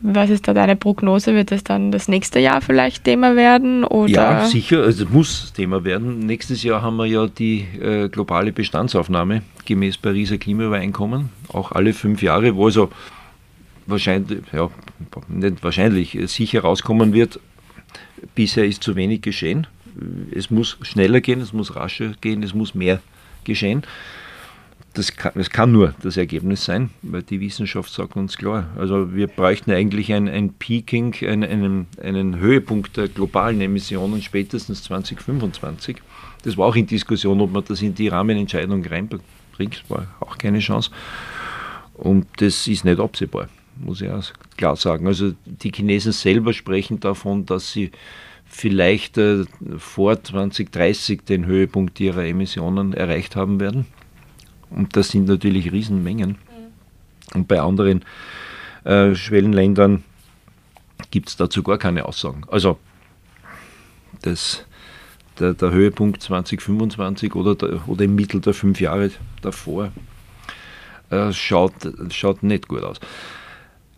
Was 0.03 0.31
ist 0.31 0.47
da 0.47 0.55
deine 0.55 0.77
Prognose? 0.77 1.35
Wird 1.35 1.51
das 1.51 1.65
dann 1.65 1.91
das 1.91 2.09
nächste 2.09 2.39
Jahr 2.39 2.61
vielleicht 2.61 3.05
Thema 3.05 3.37
werden? 3.37 3.85
Oder? 3.85 4.11
Ja, 4.11 4.47
sicher. 4.47 4.83
Also 4.83 5.07
muss 5.11 5.53
Thema 5.53 5.85
werden. 5.85 6.21
Nächstes 6.21 6.63
Jahr 6.63 6.83
haben 6.83 6.97
wir 6.97 7.07
ja 7.07 7.27
die 7.27 7.67
äh, 7.81 8.09
globale 8.09 8.53
Bestandsaufnahme 8.53 9.43
gemäß 9.65 9.99
Pariser 9.99 10.39
Klimaübereinkommen. 10.39 11.31
Auch 11.49 11.73
alle 11.73 11.93
fünf 11.93 12.23
Jahre, 12.23 12.55
wo 12.57 12.67
also 12.67 12.91
wahrscheinlich, 13.87 14.41
ja, 14.53 14.71
nicht 15.29 15.63
wahrscheinlich, 15.63 16.15
äh, 16.15 16.27
sicher 16.27 16.61
rauskommen 16.61 17.13
wird. 17.13 17.41
Bisher 18.35 18.65
ist 18.65 18.83
zu 18.83 18.97
wenig 18.97 19.23
geschehen. 19.23 19.67
Es 20.33 20.51
muss 20.51 20.79
schneller 20.83 21.21
gehen, 21.21 21.41
es 21.41 21.53
muss 21.53 21.75
rascher 21.75 22.13
gehen, 22.21 22.43
es 22.43 22.55
muss 22.55 22.75
mehr 22.75 23.01
geschehen 23.45 23.83
das 24.95 25.15
kann, 25.17 25.33
das 25.35 25.51
kann 25.51 25.73
nur 25.73 25.95
das 26.03 26.17
Ergebnis 26.17 26.65
sein, 26.65 26.91
weil 27.03 27.23
die 27.23 27.41
Wissenschaft 27.41 27.93
sagt 27.93 28.17
uns 28.17 28.37
klar. 28.37 28.69
Also 28.77 29.15
wir 29.15 29.27
bräuchten 29.27 29.71
eigentlich 29.71 30.13
ein, 30.13 30.29
ein 30.29 30.55
Peaking, 30.55 31.15
einen, 31.23 31.45
einen, 31.45 31.87
einen 32.03 32.39
Höhepunkt 32.39 32.97
der 32.97 33.09
globalen 33.09 33.61
Emissionen 33.61 34.23
spätestens 34.23 34.83
2025. 34.85 35.99
Das 36.43 36.57
war 36.57 36.67
auch 36.67 36.77
in 36.77 36.87
Diskussion, 36.87 37.41
ob 37.41 37.53
man 37.53 37.65
das 37.67 37.83
in 37.83 37.95
die 37.95 38.09
Rahmenentscheidung 38.09 38.85
reinbringt. 38.85 39.85
War 39.89 40.07
auch 40.21 40.39
keine 40.39 40.61
Chance. 40.61 40.91
Und 41.95 42.27
das 42.37 42.67
ist 42.67 42.85
nicht 42.85 43.01
absehbar, 43.01 43.49
muss 43.77 44.01
ich 44.01 44.09
auch 44.09 44.25
klar 44.57 44.77
sagen. 44.77 45.07
Also 45.07 45.33
die 45.45 45.73
Chinesen 45.73 46.13
selber 46.13 46.53
sprechen 46.53 47.01
davon, 47.01 47.45
dass 47.45 47.73
sie 47.73 47.91
vielleicht 48.47 49.19
äh, 49.19 49.45
vor 49.77 50.23
2030 50.23 51.23
den 51.25 51.47
Höhepunkt 51.47 52.01
ihrer 52.01 52.25
Emissionen 52.25 52.95
erreicht 52.95 53.37
haben 53.37 53.61
werden. 53.61 53.87
Und 54.71 54.97
das 54.97 55.09
sind 55.09 55.27
natürlich 55.29 55.73
Riesenmengen. 55.73 56.39
Und 57.35 57.49
bei 57.49 57.61
anderen 57.61 58.05
äh, 58.85 59.15
Schwellenländern 59.15 60.05
gibt 61.11 61.29
es 61.29 61.37
dazu 61.37 61.63
gar 61.63 61.79
keine 61.79 62.05
Aussagen. 62.05 62.43
Also 62.49 62.79
das, 64.23 64.65
der, 65.39 65.55
der 65.55 65.71
Höhepunkt 65.71 66.23
2025 66.23 67.35
oder, 67.35 67.55
der, 67.55 67.89
oder 67.89 68.05
im 68.05 68.15
Mittel 68.15 68.41
der 68.41 68.55
fünf 68.55 68.81
Jahre 68.81 69.11
davor 69.43 69.93
äh, 71.11 71.33
schaut, 71.33 71.75
schaut 72.11 72.43
nicht 72.43 72.69
gut 72.69 72.83
aus. 72.83 72.99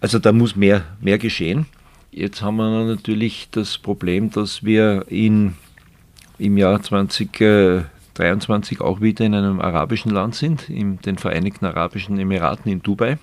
Also 0.00 0.18
da 0.18 0.33
muss 0.33 0.56
mehr, 0.56 0.85
mehr 1.00 1.18
geschehen. 1.18 1.66
Jetzt 2.11 2.42
haben 2.42 2.56
wir 2.56 2.85
natürlich 2.85 3.48
das 3.50 3.78
Problem, 3.78 4.30
dass 4.30 4.64
wir 4.64 5.04
in, 5.09 5.54
im 6.38 6.56
Jahr 6.56 6.83
20, 6.83 7.40
23 8.20 8.80
auch 8.80 9.00
wieder 9.00 9.24
in 9.24 9.35
einem 9.35 9.61
arabischen 9.61 10.11
Land 10.11 10.35
sind, 10.35 10.68
in 10.68 11.00
den 11.00 11.16
Vereinigten 11.16 11.64
Arabischen 11.64 12.18
Emiraten 12.18 12.70
in 12.70 12.83
Dubai, 12.83 13.18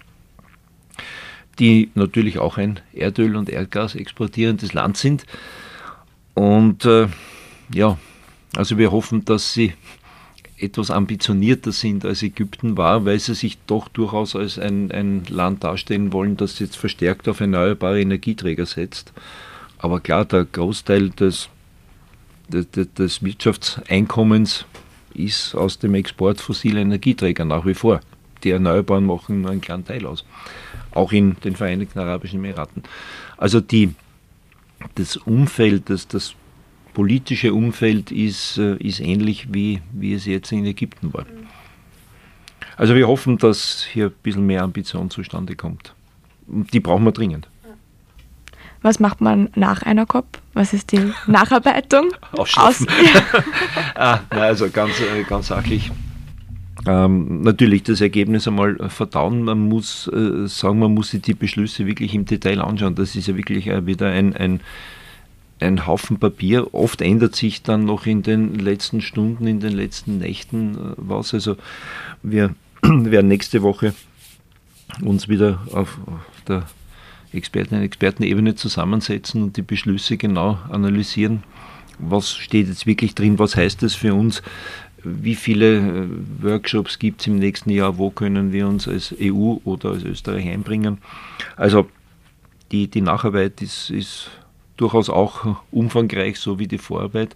die 1.60 1.92
natürlich 1.94 2.40
auch 2.40 2.58
ein 2.58 2.80
Erdöl- 2.94 3.36
und 3.36 3.50
Erdgas 3.50 3.96
exportierendes 3.96 4.74
Land 4.74 4.98
sind. 4.98 5.26
Und 6.34 6.86
äh, 6.86 7.08
ja, 7.74 7.98
also 8.56 8.78
wir 8.78 8.92
hoffen, 8.92 9.24
dass 9.24 9.54
sie 9.54 9.74
etwas 10.60 10.90
ambitionierter 10.90 11.72
sind 11.72 12.04
als 12.04 12.24
Ägypten 12.24 12.78
war, 12.78 13.06
weil 13.06 13.20
sie 13.20 13.36
sich 13.36 13.60
doch 13.68 13.88
durchaus 13.90 14.36
als 14.36 14.58
ein, 14.58 14.92
ein 14.92 15.24
Land 15.30 15.64
darstellen 15.64 16.12
wollen, 16.12 16.38
das 16.38 16.58
jetzt 16.58 16.76
verstärkt 16.76 17.28
auf 17.28 17.40
erneuerbare 17.40 18.02
Energieträger 18.02 18.66
setzt. 18.66 19.14
Aber 19.78 20.00
klar, 20.00 20.26
der 20.26 20.46
Großteil 20.46 21.12
des, 21.12 21.50
des, 22.50 22.68
des 22.72 23.24
Wirtschaftseinkommens 23.24 24.66
ist 25.18 25.56
aus 25.56 25.80
dem 25.80 25.96
Export 25.96 26.40
fossiler 26.40 26.82
Energieträger 26.82 27.46
nach 27.46 27.66
wie 27.66 27.74
vor. 27.74 28.02
Die 28.44 28.52
Erneuerbaren 28.52 29.06
machen 29.06 29.42
nur 29.42 29.52
einen 29.52 29.62
kleinen 29.62 29.86
Teil 29.86 30.06
aus. 30.06 30.26
Auch 30.92 31.12
in 31.12 31.36
den 31.44 31.56
Vereinigten 31.56 32.00
Arabischen 32.00 32.40
Emiraten. 32.40 32.84
Also 33.38 33.60
die, 33.60 33.94
das 34.96 35.18
Umfeld, 35.18 35.90
das, 35.90 36.08
das 36.08 36.36
politische 36.94 37.54
Umfeld 37.54 38.12
ist, 38.12 38.58
äh, 38.58 38.76
ist 38.78 39.00
ähnlich 39.00 39.54
wie, 39.54 39.82
wie 39.92 40.14
es 40.14 40.26
jetzt 40.26 40.52
in 40.52 40.66
Ägypten 40.66 41.14
war. 41.14 41.26
Also 42.76 42.96
wir 42.96 43.08
hoffen, 43.08 43.38
dass 43.38 43.84
hier 43.84 44.08
ein 44.08 44.16
bisschen 44.24 44.46
mehr 44.46 44.64
Ambition 44.64 45.10
zustande 45.10 45.56
kommt. 45.56 45.94
Die 46.48 46.80
brauchen 46.80 47.04
wir 47.04 47.12
dringend. 47.12 47.48
Was 48.82 49.00
macht 49.00 49.22
man 49.22 49.50
nach 49.56 49.82
einer 49.82 50.06
COP? 50.06 50.40
Was 50.58 50.74
ist 50.74 50.92
die 50.92 51.14
Nacharbeitung? 51.28 52.12
Ausschlafen. 52.32 52.88
Aus 52.88 52.96
ah, 53.96 54.20
na, 54.32 54.42
also 54.42 54.68
ganz, 54.72 55.00
äh, 55.00 55.22
ganz 55.22 55.48
sachlich. 55.48 55.92
Ähm, 56.88 57.44
natürlich 57.44 57.84
das 57.84 58.02
Ergebnis 58.02 58.48
einmal 58.48 58.76
verdauen. 58.90 59.44
Man 59.44 59.60
muss 59.60 60.08
äh, 60.08 60.48
sagen, 60.48 60.80
man 60.80 60.96
muss 60.96 61.12
sich 61.12 61.22
die 61.22 61.36
Beschlüsse 61.36 61.86
wirklich 61.86 62.16
im 62.16 62.26
Detail 62.26 62.60
anschauen. 62.60 62.96
Das 62.96 63.16
ist 63.16 63.28
ja 63.28 63.38
wirklich 63.38 63.68
äh, 63.68 63.86
wieder 63.86 64.08
ein, 64.08 64.36
ein, 64.36 64.62
ein 65.60 65.86
Haufen 65.86 66.18
Papier. 66.18 66.74
Oft 66.74 67.02
ändert 67.02 67.36
sich 67.36 67.62
dann 67.62 67.86
noch 67.86 68.08
in 68.08 68.24
den 68.24 68.56
letzten 68.56 69.02
Stunden, 69.02 69.46
in 69.46 69.60
den 69.60 69.74
letzten 69.74 70.18
Nächten 70.18 70.74
äh, 70.74 70.94
was. 70.98 71.36
Also 71.36 71.58
wir 72.24 72.56
werden 72.82 73.28
nächste 73.28 73.62
Woche 73.62 73.94
uns 75.02 75.28
wieder 75.28 75.60
auf, 75.72 76.00
auf 76.08 76.42
der 76.48 76.64
Experten 77.34 77.76
und 77.76 77.82
Expertenebene 77.82 78.56
zusammensetzen 78.56 79.44
und 79.44 79.58
die 79.58 79.62
Beschlüsse 79.62 80.18
genau 80.18 80.60
analysieren. 80.70 81.44
Was 82.00 82.36
steht 82.36 82.68
jetzt 82.68 82.86
wirklich 82.86 83.16
drin? 83.16 83.40
Was 83.40 83.56
heißt 83.56 83.84
das 83.84 83.96
für 83.96 84.14
uns? 84.14 84.42
Wie 85.04 85.36
viele 85.36 85.78
äh, 85.78 86.08
Workshops 86.42 87.00
gibt 87.00 87.22
es 87.22 87.28
im 87.28 87.38
nächsten 87.38 87.70
Jahr? 87.70 87.98
Wo 87.98 88.10
können 88.10 88.52
wir 88.52 88.68
uns 88.68 88.88
als 88.88 89.16
EU 89.20 89.58
oder 89.64 89.92
als 89.92 90.04
Österreich 90.04 90.48
einbringen? 90.48 91.00
Also 91.56 91.90
die, 92.72 92.88
die 92.88 93.02
Nacharbeit 93.02 93.62
ist, 93.62 93.90
ist 93.90 94.30
durchaus 94.76 95.10
auch 95.10 95.64
umfangreich, 95.72 96.40
so 96.40 96.60
wie 96.60 96.68
die 96.68 96.78
Vorarbeit, 96.78 97.36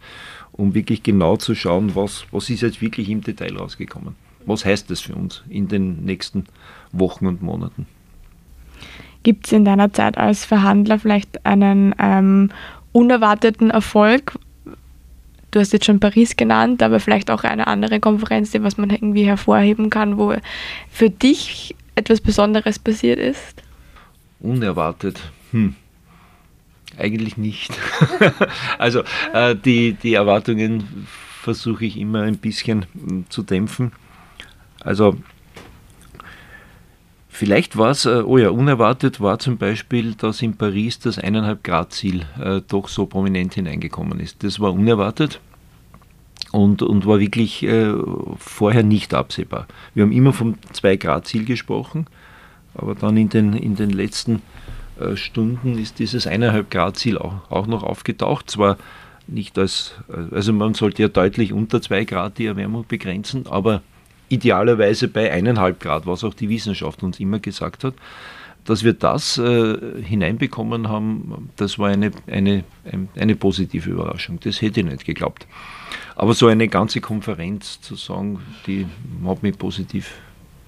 um 0.52 0.74
wirklich 0.74 1.04
genau 1.04 1.38
zu 1.38 1.56
schauen, 1.56 1.96
was, 1.96 2.26
was 2.32 2.50
ist 2.50 2.62
jetzt 2.62 2.82
wirklich 2.82 3.10
im 3.10 3.22
Detail 3.22 3.58
rausgekommen. 3.58 4.16
Was 4.46 4.66
heißt 4.66 4.90
das 4.90 5.02
für 5.02 5.16
uns 5.16 5.44
in 5.50 5.68
den 5.68 6.04
nächsten 6.04 6.46
Wochen 6.92 7.28
und 7.28 7.42
Monaten? 7.42 7.86
Gibt 9.24 9.46
es 9.46 9.52
in 9.52 9.66
deiner 9.66 9.94
Zeit 9.94 10.18
als 10.18 10.46
Verhandler 10.46 11.00
vielleicht 11.00 11.46
einen 11.46 11.94
ähm, 12.00 12.50
unerwarteten 12.92 13.70
Erfolg? 13.70 14.34
Du 15.52 15.60
hast 15.60 15.74
jetzt 15.74 15.86
schon 15.86 16.00
Paris 16.00 16.38
genannt, 16.38 16.82
aber 16.82 17.00
vielleicht 17.00 17.30
auch 17.30 17.44
eine 17.44 17.68
andere 17.68 18.00
Konferenz, 18.00 18.52
die 18.52 18.64
was 18.64 18.78
man 18.78 18.90
irgendwie 18.90 19.24
hervorheben 19.24 19.90
kann, 19.90 20.18
wo 20.18 20.34
für 20.90 21.10
dich 21.10 21.76
etwas 21.96 22.22
Besonderes 22.22 22.80
passiert 22.80 23.20
ist? 23.20 23.62
Unerwartet. 24.40 25.20
Hm. 25.52 25.76
Eigentlich 26.98 27.38
nicht. 27.38 27.72
also 28.78 29.04
äh, 29.34 29.56
die, 29.56 29.94
die 29.94 30.14
Erwartungen 30.14 31.08
versuche 31.42 31.86
ich 31.86 31.98
immer 31.98 32.22
ein 32.24 32.38
bisschen 32.38 32.86
hm, 32.94 33.26
zu 33.30 33.44
dämpfen. 33.44 33.92
Also 34.80 35.18
vielleicht 37.42 37.76
war 37.76 37.90
es, 37.90 38.06
äh, 38.06 38.22
oh 38.24 38.38
ja, 38.38 38.52
unerwartet 38.52 39.20
war 39.20 39.40
zum 39.40 39.58
Beispiel, 39.58 40.14
dass 40.14 40.44
in 40.44 40.58
Paris 40.58 41.00
das 41.00 41.20
1,5 41.20 41.58
Grad 41.64 41.92
Ziel 41.92 42.22
äh, 42.40 42.62
doch 42.68 42.88
so 42.88 43.08
prominent 43.08 43.56
hineingekommen 43.56 44.20
ist. 44.20 44.44
Das 44.44 44.60
war 44.60 44.72
unerwartet 44.72 45.40
und, 46.52 46.84
und 46.84 47.08
war 47.08 47.20
wirklich 47.20 47.64
äh, 47.64 47.94
vorher 48.38 48.84
nicht 48.84 49.16
absehbar. 49.16 49.66
Wir 49.96 50.04
haben 50.04 50.12
immer 50.12 50.34
vom 50.34 50.60
2 50.72 50.98
Grad 50.98 51.26
Ziel 51.26 51.46
gesprochen, 51.46 52.06
aber 52.76 52.94
dann 52.94 53.18
in 53.18 53.30
den, 53.30 53.54
in 53.54 53.76
den 53.76 53.90
letzten 53.90 54.44
äh, 55.00 55.16
Stunden 55.16 55.80
ist 55.80 55.98
dieses 55.98 56.28
1,5 56.28 56.66
Grad 56.70 56.98
Ziel 56.98 57.18
auch, 57.18 57.50
auch 57.50 57.66
noch 57.66 57.82
aufgetaucht. 57.82 58.52
Zwar 58.52 58.78
nicht 59.26 59.58
als, 59.58 59.96
äh, 60.10 60.36
also 60.36 60.54
man 60.54 60.76
sollte 60.76 61.02
ja 61.02 61.08
deutlich 61.08 61.54
unter 61.54 61.82
2 61.82 62.06
Grad 62.06 62.38
die 62.38 62.46
Erwärmung 62.46 62.86
begrenzen, 62.88 63.48
aber 63.48 63.82
idealerweise 64.32 65.08
bei 65.08 65.34
1,5 65.34 65.74
Grad, 65.80 66.06
was 66.06 66.24
auch 66.24 66.34
die 66.34 66.50
Wissenschaft 66.50 67.04
uns 67.04 67.20
immer 67.20 67.40
gesagt 67.40 67.84
hat. 67.84 67.94
Dass 68.64 68.84
wir 68.84 68.94
das 68.94 69.40
äh, 69.40 70.04
hineinbekommen 70.04 70.88
haben, 70.88 71.50
das 71.56 71.80
war 71.80 71.90
eine, 71.90 72.12
eine, 72.28 72.64
eine 73.16 73.36
positive 73.36 73.90
Überraschung. 73.90 74.40
Das 74.42 74.62
hätte 74.62 74.82
ich 74.82 74.86
nicht 74.86 75.06
geglaubt. 75.06 75.48
Aber 76.16 76.36
so 76.36 76.46
eine 76.46 76.68
ganze 76.68 77.02
Konferenz 77.02 77.82
zu 77.82 77.96
sagen, 77.96 78.40
die 78.68 78.86
hat 79.26 79.42
mich 79.42 79.58
positiv, 79.58 80.14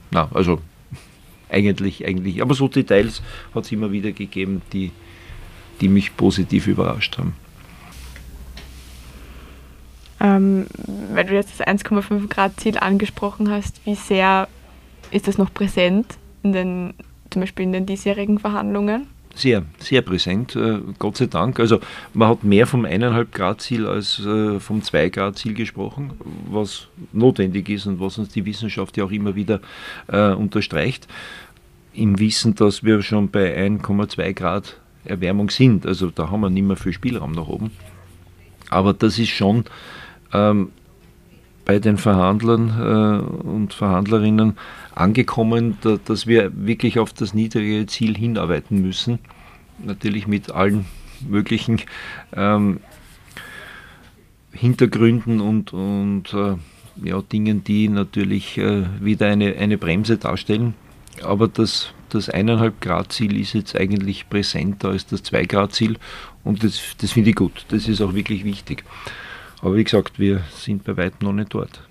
na, 0.09 0.27
also 0.33 0.59
eigentlich, 1.49 2.05
eigentlich, 2.05 2.41
aber 2.41 2.55
so 2.55 2.67
Details 2.67 3.21
hat 3.53 3.65
es 3.65 3.71
immer 3.71 3.91
wieder 3.91 4.11
gegeben, 4.11 4.63
die, 4.73 4.91
die 5.81 5.87
mich 5.87 6.17
positiv 6.17 6.65
überrascht 6.65 7.19
haben. 7.19 7.35
Ähm, 10.23 10.67
weil 11.13 11.25
du 11.25 11.33
jetzt 11.33 11.59
das 11.59 11.67
1,5 11.67 12.29
Grad 12.29 12.59
Ziel 12.59 12.77
angesprochen 12.77 13.51
hast, 13.51 13.85
wie 13.85 13.95
sehr 13.95 14.47
ist 15.11 15.27
das 15.27 15.37
noch 15.37 15.53
präsent 15.53 16.17
in 16.43 16.53
den, 16.53 16.93
zum 17.29 17.41
Beispiel 17.41 17.65
in 17.65 17.73
den 17.73 17.85
diesjährigen 17.85 18.39
Verhandlungen? 18.39 19.07
Sehr, 19.35 19.63
sehr 19.79 20.01
präsent, 20.01 20.55
äh, 20.55 20.79
Gott 20.97 21.17
sei 21.17 21.25
Dank. 21.25 21.59
Also 21.59 21.79
man 22.13 22.29
hat 22.29 22.43
mehr 22.43 22.67
vom 22.67 22.85
1,5 22.85 23.25
Grad 23.31 23.61
Ziel 23.61 23.85
als 23.85 24.19
äh, 24.19 24.59
vom 24.59 24.81
2 24.81 25.09
Grad 25.09 25.37
Ziel 25.37 25.55
gesprochen, 25.55 26.13
was 26.49 26.87
notwendig 27.11 27.67
ist 27.67 27.85
und 27.85 27.99
was 27.99 28.17
uns 28.17 28.29
die 28.29 28.45
Wissenschaft 28.45 28.95
ja 28.95 29.03
auch 29.03 29.11
immer 29.11 29.35
wieder 29.35 29.59
äh, 30.07 30.33
unterstreicht. 30.33 31.07
Im 31.93 32.19
Wissen, 32.19 32.55
dass 32.55 32.83
wir 32.83 33.01
schon 33.01 33.29
bei 33.29 33.57
1,2 33.57 34.33
Grad 34.33 34.79
Erwärmung 35.03 35.49
sind. 35.49 35.85
Also 35.85 36.11
da 36.11 36.29
haben 36.29 36.41
wir 36.41 36.49
nicht 36.49 36.65
mehr 36.65 36.77
viel 36.77 36.93
Spielraum 36.93 37.33
nach 37.33 37.47
oben. 37.47 37.71
Aber 38.69 38.93
das 38.93 39.19
ist 39.19 39.29
schon 39.29 39.65
ähm, 40.33 40.71
bei 41.65 41.79
den 41.79 41.97
Verhandlern 41.97 42.69
äh, 42.69 43.47
und 43.47 43.73
Verhandlerinnen 43.73 44.57
angekommen, 44.95 45.77
da, 45.81 45.97
dass 46.03 46.27
wir 46.27 46.51
wirklich 46.53 46.99
auf 46.99 47.13
das 47.13 47.33
niedrige 47.33 47.85
Ziel 47.87 48.17
hinarbeiten 48.17 48.81
müssen. 48.81 49.19
Natürlich 49.83 50.27
mit 50.27 50.51
allen 50.51 50.85
möglichen 51.27 51.81
ähm, 52.35 52.79
Hintergründen 54.51 55.39
und, 55.39 55.73
und 55.73 56.33
äh, 56.33 56.55
ja, 57.03 57.21
Dingen, 57.21 57.63
die 57.63 57.87
natürlich 57.87 58.57
äh, 58.57 58.83
wieder 58.99 59.27
eine, 59.27 59.55
eine 59.55 59.77
Bremse 59.77 60.17
darstellen. 60.17 60.75
Aber 61.23 61.47
das, 61.47 61.93
das 62.09 62.31
1,5 62.31 62.73
Grad 62.81 63.11
Ziel 63.11 63.39
ist 63.39 63.53
jetzt 63.53 63.75
eigentlich 63.75 64.29
präsenter 64.29 64.89
als 64.89 65.05
das 65.07 65.23
2 65.23 65.45
Grad 65.45 65.73
Ziel 65.73 65.97
und 66.43 66.63
das, 66.63 66.81
das 66.99 67.11
finde 67.11 67.31
ich 67.31 67.35
gut. 67.35 67.65
Das 67.69 67.87
ist 67.87 68.01
auch 68.01 68.13
wirklich 68.13 68.43
wichtig. 68.43 68.83
Aber 69.63 69.77
wie 69.77 69.83
gesagt, 69.85 70.19
wir 70.19 70.41
sind 70.51 70.83
bei 70.83 70.97
weitem 70.97 71.19
noch 71.21 71.33
nicht 71.33 71.53
dort. 71.53 71.81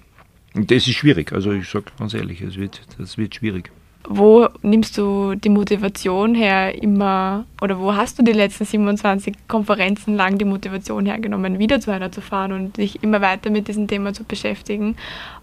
Und 0.54 0.70
das 0.70 0.86
ist 0.86 0.94
schwierig, 0.94 1.32
also 1.32 1.52
ich 1.52 1.68
sage 1.68 1.86
ganz 1.98 2.12
ehrlich, 2.12 2.42
es 2.42 2.56
wird, 2.56 2.82
das 2.98 3.16
wird 3.16 3.34
schwierig. 3.34 3.72
Wo 4.06 4.46
nimmst 4.60 4.98
du 4.98 5.34
die 5.36 5.48
Motivation 5.48 6.34
her 6.34 6.82
immer, 6.82 7.46
oder 7.62 7.78
wo 7.78 7.94
hast 7.94 8.18
du 8.18 8.22
die 8.22 8.32
letzten 8.32 8.66
27 8.66 9.34
Konferenzen 9.48 10.16
lang 10.16 10.36
die 10.36 10.44
Motivation 10.44 11.06
hergenommen, 11.06 11.58
wieder 11.58 11.80
zu 11.80 11.90
einer 11.90 12.12
zu 12.12 12.20
fahren 12.20 12.52
und 12.52 12.76
dich 12.76 13.02
immer 13.02 13.22
weiter 13.22 13.48
mit 13.48 13.68
diesem 13.68 13.88
Thema 13.88 14.12
zu 14.12 14.24
beschäftigen, 14.24 14.96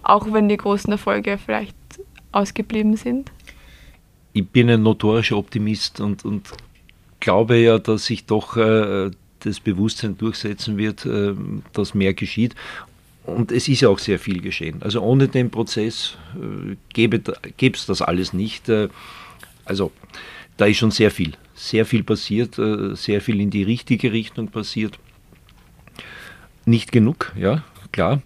auch 0.04 0.32
wenn 0.32 0.50
die 0.50 0.58
großen 0.58 0.92
Erfolge 0.92 1.40
vielleicht 1.44 1.76
ausgeblieben 2.32 2.96
sind? 2.96 3.32
Ich 4.34 4.48
bin 4.48 4.70
ein 4.70 4.84
notorischer 4.84 5.38
Optimist 5.38 6.00
und, 6.00 6.24
und 6.26 6.50
glaube 7.20 7.58
ja, 7.58 7.80
dass 7.80 8.06
sich 8.06 8.28
doch 8.28 8.56
äh, 8.56 9.10
das 9.40 9.60
Bewusstsein 9.60 10.18
durchsetzen 10.18 10.78
wird, 10.78 11.06
äh, 11.06 11.34
dass 11.74 11.94
mehr 11.94 12.14
geschieht. 12.14 12.56
Und 13.26 13.52
es 13.52 13.68
ist 13.68 13.82
ja 13.82 13.90
auch 13.90 14.00
sehr 14.00 14.20
viel 14.20 14.42
geschehen. 14.42 14.82
Also 14.82 15.02
ohne 15.02 15.28
den 15.28 15.52
Prozess 15.52 16.18
äh, 16.36 16.76
gäbe 16.94 17.22
es 17.74 17.86
das 17.86 18.02
alles 18.02 18.34
nicht. 18.34 18.70
Äh, 18.70 18.90
also 19.66 19.92
da 20.58 20.66
ist 20.66 20.78
schon 20.78 20.92
sehr 20.92 21.12
viel, 21.12 21.34
sehr 21.54 21.86
viel 21.86 22.04
passiert, 22.04 22.56
sehr 22.56 23.22
viel 23.22 23.40
in 23.40 23.50
die 23.50 23.64
richtige 23.64 24.12
Richtung 24.12 24.50
passiert. 24.50 25.00
Nicht 26.66 26.92
genug, 26.92 27.32
ja, 27.38 27.64
klar. 27.94 28.22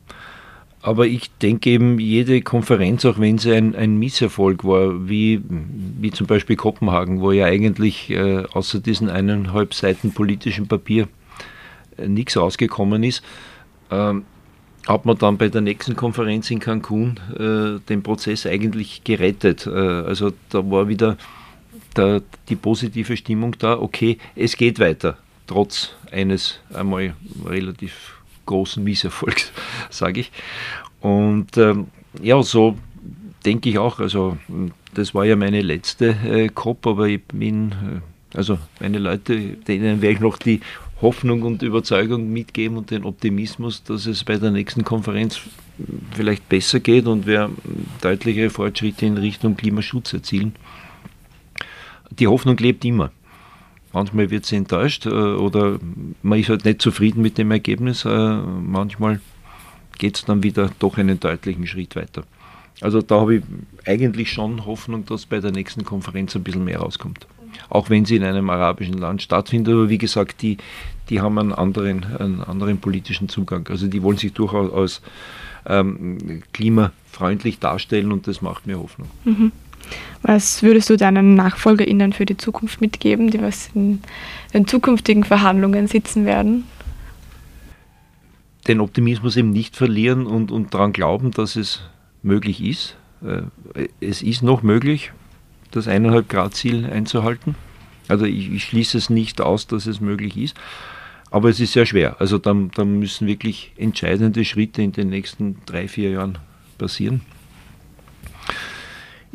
Aber 0.84 1.08
ich 1.08 1.32
denke 1.42 1.70
eben, 1.70 1.98
jede 1.98 2.42
Konferenz, 2.42 3.06
auch 3.06 3.18
wenn 3.18 3.38
sie 3.38 3.54
ein, 3.54 3.74
ein 3.74 3.98
Misserfolg 3.98 4.66
war, 4.66 5.08
wie, 5.08 5.42
wie 5.48 6.12
zum 6.12 6.28
Beispiel 6.28 6.58
Kopenhagen, 6.58 7.22
wo 7.22 7.32
ja 7.32 7.46
eigentlich 7.46 8.10
äh, 8.10 8.44
außer 8.52 8.82
diesen 8.82 9.10
eineinhalb 9.10 9.74
Seiten 9.74 10.12
politischen 10.12 10.68
Papier 10.68 11.08
äh, 11.98 12.10
nichts 12.10 12.36
rausgekommen 12.36 13.02
ist, 13.04 13.24
äh, 13.92 14.14
hat 14.86 15.06
man 15.06 15.18
dann 15.18 15.38
bei 15.38 15.48
der 15.48 15.62
nächsten 15.62 15.96
Konferenz 15.96 16.52
in 16.52 16.60
Cancun 16.60 17.18
äh, 17.40 17.80
den 17.88 18.04
Prozess 18.04 18.46
eigentlich 18.46 19.06
gerettet. 19.06 19.66
Äh, 19.66 19.70
also 19.70 20.34
da 20.50 20.70
war 20.70 20.90
wieder 20.90 21.18
der, 21.96 22.22
die 22.50 22.58
positive 22.58 23.16
Stimmung 23.16 23.56
da, 23.58 23.80
okay, 23.80 24.18
es 24.36 24.58
geht 24.58 24.82
weiter, 24.82 25.18
trotz 25.48 25.96
eines 26.12 26.60
einmal 26.74 27.14
relativ 27.46 28.13
großen 28.46 28.84
Misserfolgs, 28.84 29.52
sage 29.90 30.22
ich. 30.22 30.32
Und 31.02 31.58
ähm, 31.58 31.88
ja, 32.22 32.42
so 32.44 32.78
denke 33.46 33.70
ich 33.70 33.78
auch. 33.78 34.00
Also, 34.00 34.38
das 34.94 35.14
war 35.14 35.26
ja 35.26 35.36
meine 35.36 35.62
letzte 35.62 36.16
äh, 36.26 36.50
COP, 36.50 36.88
aber 36.88 37.08
ich 37.08 37.24
bin, 37.26 37.72
äh, 37.72 38.38
also 38.38 38.58
meine 38.80 39.00
Leute, 39.00 39.38
denen 39.38 40.02
werde 40.02 40.16
ich 40.16 40.20
noch 40.20 40.38
die 40.38 40.62
Hoffnung 41.02 41.42
und 41.44 41.62
Überzeugung 41.62 42.32
mitgeben 42.32 42.78
und 42.78 42.90
den 42.90 43.04
Optimismus, 43.04 43.84
dass 43.84 44.06
es 44.06 44.24
bei 44.24 44.38
der 44.38 44.52
nächsten 44.52 44.86
Konferenz 44.86 45.42
vielleicht 46.16 46.48
besser 46.48 46.80
geht 46.80 47.08
und 47.08 47.28
wir 47.28 47.50
deutliche 48.02 48.50
Fortschritte 48.50 49.06
in 49.06 49.18
Richtung 49.18 49.58
Klimaschutz 49.58 50.14
erzielen. 50.14 50.56
Die 52.12 52.28
Hoffnung 52.28 52.58
lebt 52.58 52.86
immer. 52.86 53.12
Manchmal 53.94 54.32
wird 54.32 54.46
sie 54.46 54.56
enttäuscht 54.56 55.06
äh, 55.06 55.10
oder 55.10 55.80
man 56.24 56.40
ist 56.40 56.50
halt 56.50 56.66
nicht 56.66 56.82
zufrieden 56.82 57.22
mit 57.22 57.38
dem 57.38 57.52
Ergebnis. 57.52 58.06
Äh, 58.06 58.10
manchmal 58.10 59.22
geht 59.98 60.18
es 60.18 60.26
dann 60.26 60.44
wieder 60.44 60.72
doch 60.80 60.98
einen 60.98 61.20
deutlichen 61.20 61.68
Schritt 61.68 61.96
weiter. 61.96 62.24
Also 62.82 63.02
da 63.02 63.22
habe 63.22 63.36
ich 63.36 63.44
eigentlich 63.86 64.32
schon 64.32 64.66
Hoffnung, 64.66 65.06
dass 65.06 65.28
bei 65.28 65.40
der 65.40 65.52
nächsten 65.52 65.86
Konferenz 65.86 66.36
ein 66.36 66.44
bisschen 66.44 66.66
mehr 66.66 66.80
rauskommt. 66.80 67.28
Auch 67.70 67.92
wenn 67.92 68.04
sie 68.04 68.16
in 68.16 68.24
einem 68.24 68.50
arabischen 68.50 68.98
Land 68.98 69.22
stattfindet, 69.22 69.74
aber 69.74 69.90
wie 69.90 70.00
gesagt, 70.00 70.42
die, 70.42 70.58
die 71.10 71.22
haben 71.22 71.38
einen 71.38 71.54
anderen, 71.54 72.04
einen 72.18 72.42
anderen 72.42 72.80
politischen 72.80 73.30
Zugang. 73.30 73.68
Also 73.70 73.88
die 73.88 74.02
wollen 74.02 74.18
sich 74.18 74.34
durchaus 74.34 74.74
als 74.74 75.02
ähm, 75.68 76.42
klimafreundlich 76.52 77.60
darstellen 77.60 78.12
und 78.12 78.28
das 78.28 78.42
macht 78.42 78.66
mir 78.66 78.80
Hoffnung. 78.80 79.10
Mhm. 79.24 79.52
Was 80.22 80.64
würdest 80.64 80.90
du 80.90 80.96
deinen 80.96 81.36
NachfolgerInnen 81.36 82.14
für 82.14 82.26
die 82.26 82.38
Zukunft 82.38 82.80
mitgeben, 82.80 83.30
die 83.30 83.42
was 83.42 83.70
in 83.76 84.02
den 84.54 84.68
zukünftigen 84.68 85.24
Verhandlungen 85.24 85.88
sitzen 85.88 86.26
werden? 86.26 86.64
Den 88.68 88.80
Optimismus 88.80 89.36
eben 89.36 89.50
nicht 89.50 89.76
verlieren 89.76 90.26
und, 90.26 90.52
und 90.52 90.74
daran 90.74 90.94
glauben, 90.94 91.32
dass 91.32 91.58
es 91.58 91.82
möglich 92.22 92.64
ist. 92.64 92.96
Äh, 93.22 93.88
es 94.00 94.22
ist 94.22 94.42
noch 94.42 94.64
möglich, 94.64 95.12
das 95.72 95.88
1,5 95.88 96.24
Grad 96.30 96.54
Ziel 96.54 96.86
einzuhalten. 96.86 97.56
Also 98.08 98.26
ich, 98.26 98.52
ich 98.52 98.64
schließe 98.64 98.98
es 98.98 99.10
nicht 99.10 99.42
aus, 99.42 99.68
dass 99.68 99.86
es 99.86 100.00
möglich 100.00 100.38
ist. 100.38 100.56
Aber 101.32 101.50
es 101.50 101.60
ist 101.60 101.74
sehr 101.74 101.86
schwer. 101.86 102.18
Also 102.20 102.38
da, 102.38 102.56
da 102.76 102.86
müssen 102.86 103.28
wirklich 103.28 103.74
entscheidende 103.76 104.46
Schritte 104.46 104.82
in 104.82 104.92
den 104.92 105.10
nächsten 105.10 105.58
drei, 105.66 105.88
vier 105.88 106.12
Jahren 106.12 106.38
passieren. 106.78 107.22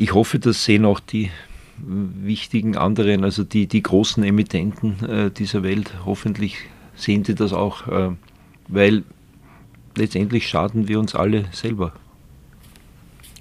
Ich 0.00 0.14
hoffe, 0.14 0.38
das 0.38 0.64
sehen 0.64 0.84
auch 0.84 1.00
die 1.00 1.28
wichtigen 1.76 2.76
anderen, 2.76 3.24
also 3.24 3.42
die, 3.42 3.66
die 3.66 3.82
großen 3.82 4.22
Emittenten 4.22 5.04
äh, 5.04 5.30
dieser 5.32 5.64
Welt, 5.64 5.92
hoffentlich 6.06 6.56
sehen 6.94 7.24
die 7.24 7.34
das 7.34 7.52
auch, 7.52 7.88
äh, 7.88 8.10
weil 8.68 9.02
letztendlich 9.96 10.48
schaden 10.48 10.86
wir 10.86 11.00
uns 11.00 11.16
alle 11.16 11.46
selber. 11.50 11.94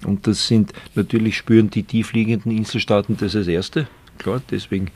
Und 0.04 0.26
das 0.26 0.48
sind, 0.48 0.72
natürlich 0.96 1.36
spüren 1.36 1.70
die 1.70 1.84
tiefliegenden 1.84 2.50
Inselstaaten 2.50 3.16
das 3.16 3.36
als 3.36 3.46
Erste, 3.46 3.86
klar, 4.18 4.42
deswegen 4.50 4.90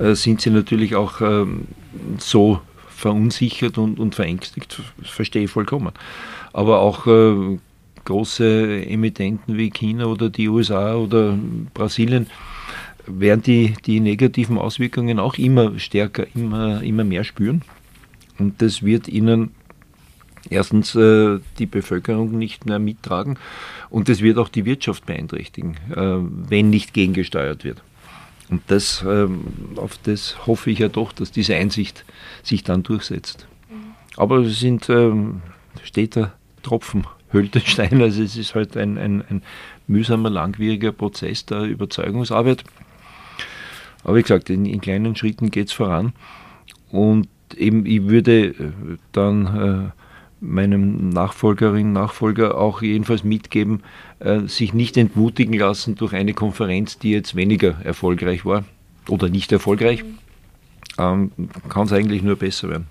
äh, 0.00 0.14
sind 0.14 0.42
sie 0.42 0.50
natürlich 0.50 0.96
auch 0.96 1.22
ähm, 1.22 1.62
so 2.18 2.60
verunsichert 2.90 3.78
und, 3.78 3.98
und 3.98 4.14
verängstigt, 4.14 4.82
verstehe 5.02 5.44
ich 5.44 5.50
vollkommen. 5.50 5.92
Aber 6.52 6.80
auch 6.80 7.06
äh, 7.06 7.58
große 8.04 8.86
Emittenten 8.86 9.56
wie 9.56 9.70
China 9.70 10.06
oder 10.06 10.30
die 10.30 10.48
USA 10.48 10.94
oder 10.94 11.38
Brasilien 11.74 12.26
werden 13.06 13.42
die, 13.42 13.74
die 13.86 14.00
negativen 14.00 14.58
Auswirkungen 14.58 15.18
auch 15.18 15.34
immer 15.36 15.78
stärker, 15.78 16.26
immer, 16.34 16.82
immer 16.82 17.04
mehr 17.04 17.24
spüren. 17.24 17.62
Und 18.38 18.62
das 18.62 18.82
wird 18.82 19.08
ihnen 19.08 19.50
erstens 20.48 20.94
äh, 20.94 21.38
die 21.58 21.66
Bevölkerung 21.66 22.38
nicht 22.38 22.66
mehr 22.66 22.78
mittragen 22.78 23.38
und 23.90 24.08
das 24.08 24.22
wird 24.22 24.38
auch 24.38 24.48
die 24.48 24.64
Wirtschaft 24.64 25.04
beeinträchtigen, 25.06 25.76
äh, 25.94 26.16
wenn 26.48 26.70
nicht 26.70 26.94
gegengesteuert 26.94 27.64
wird. 27.64 27.82
Und 28.48 28.62
das, 28.68 29.04
ähm, 29.06 29.44
auf 29.76 29.98
das 30.02 30.46
hoffe 30.46 30.70
ich 30.70 30.80
ja 30.80 30.88
doch, 30.88 31.12
dass 31.12 31.30
diese 31.30 31.54
Einsicht 31.54 32.04
sich 32.42 32.64
dann 32.64 32.82
durchsetzt. 32.82 33.46
Mhm. 33.68 33.94
Aber 34.16 34.38
es 34.38 34.58
sind 34.58 34.88
ähm, 34.88 35.42
steter 35.84 36.32
Tropfen, 36.62 37.04
höhlt 37.30 37.54
den 37.54 37.62
Stein. 37.62 38.00
Also 38.00 38.22
es 38.22 38.36
ist 38.36 38.54
halt 38.54 38.76
ein, 38.76 38.98
ein, 38.98 39.22
ein 39.28 39.42
mühsamer, 39.86 40.30
langwieriger 40.30 40.92
Prozess 40.92 41.46
der 41.46 41.62
Überzeugungsarbeit. 41.62 42.64
Aber 44.04 44.16
wie 44.16 44.22
gesagt, 44.22 44.50
in, 44.50 44.66
in 44.66 44.80
kleinen 44.80 45.16
Schritten 45.16 45.50
geht 45.50 45.68
es 45.68 45.72
voran. 45.72 46.12
Und 46.90 47.28
eben, 47.56 47.86
ich 47.86 48.08
würde 48.08 48.46
äh, 48.46 48.54
dann 49.12 49.46
äh, 49.46 49.90
meinem 50.40 51.10
Nachfolgerinnen 51.10 51.92
Nachfolger 51.92 52.58
auch 52.58 52.82
jedenfalls 52.82 53.24
mitgeben, 53.24 53.82
äh, 54.20 54.40
sich 54.40 54.72
nicht 54.72 54.96
entmutigen 54.96 55.54
lassen 55.54 55.94
durch 55.96 56.14
eine 56.14 56.34
Konferenz, 56.34 56.98
die 56.98 57.10
jetzt 57.10 57.36
weniger 57.36 57.76
erfolgreich 57.84 58.44
war 58.44 58.64
oder 59.08 59.28
nicht 59.28 59.52
erfolgreich. 59.52 60.04
Ähm, 60.98 61.30
Kann 61.68 61.86
es 61.86 61.92
eigentlich 61.92 62.22
nur 62.22 62.36
besser 62.36 62.70
werden. 62.70 62.86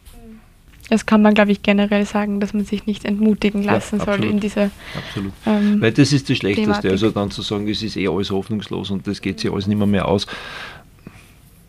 Das 0.90 1.06
kann 1.06 1.22
man, 1.22 1.36
glaube 1.36 1.52
ich, 1.52 1.62
generell 1.62 2.06
sagen, 2.06 2.40
dass 2.40 2.54
man 2.54 2.66
sich 2.66 2.86
nicht 2.88 3.06
entmutigen 3.06 3.64
lassen 3.64 4.00
ja, 4.00 4.06
soll 4.06 4.24
in 4.26 4.40
dieser. 4.40 4.72
Absolut. 4.96 5.34
Ähm, 5.46 5.80
Weil 5.82 5.92
das 5.92 6.12
ist 6.12 6.30
das 6.30 6.38
Schlechteste. 6.38 6.72
Thematik. 6.72 6.92
Also 6.92 7.12
dann 7.12 7.32
zu 7.32 7.42
sagen, 7.44 7.68
es 7.68 7.84
ist 7.84 7.96
eh 7.96 8.08
alles 8.08 8.32
hoffnungslos 8.32 8.90
und 8.90 9.06
das 9.06 9.22
geht 9.22 9.40
sich 9.40 9.52
alles 9.52 9.68
nicht 9.68 9.78
mehr, 9.78 9.88
mehr 9.88 10.08
aus. 10.08 10.26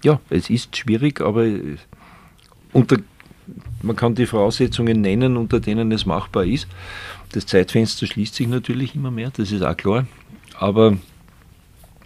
Ja, 0.03 0.21
es 0.31 0.49
ist 0.49 0.77
schwierig, 0.77 1.21
aber 1.21 1.47
unter 2.73 2.97
man 3.83 3.97
kann 3.97 4.15
die 4.15 4.27
Voraussetzungen 4.27 5.01
nennen, 5.01 5.37
unter 5.37 5.61
denen 5.61 5.91
es 5.93 6.07
machbar 6.07 6.45
ist. 6.45 6.69
Das 7.33 7.47
Zeitfenster 7.47 8.07
schließt 8.07 8.35
sich 8.35 8.49
natürlich 8.49 8.95
immer 8.95 9.11
mehr, 9.11 9.31
das 9.31 9.53
ist 9.53 9.63
auch 9.63 9.77
klar. 9.77 10.07
Aber 10.59 10.97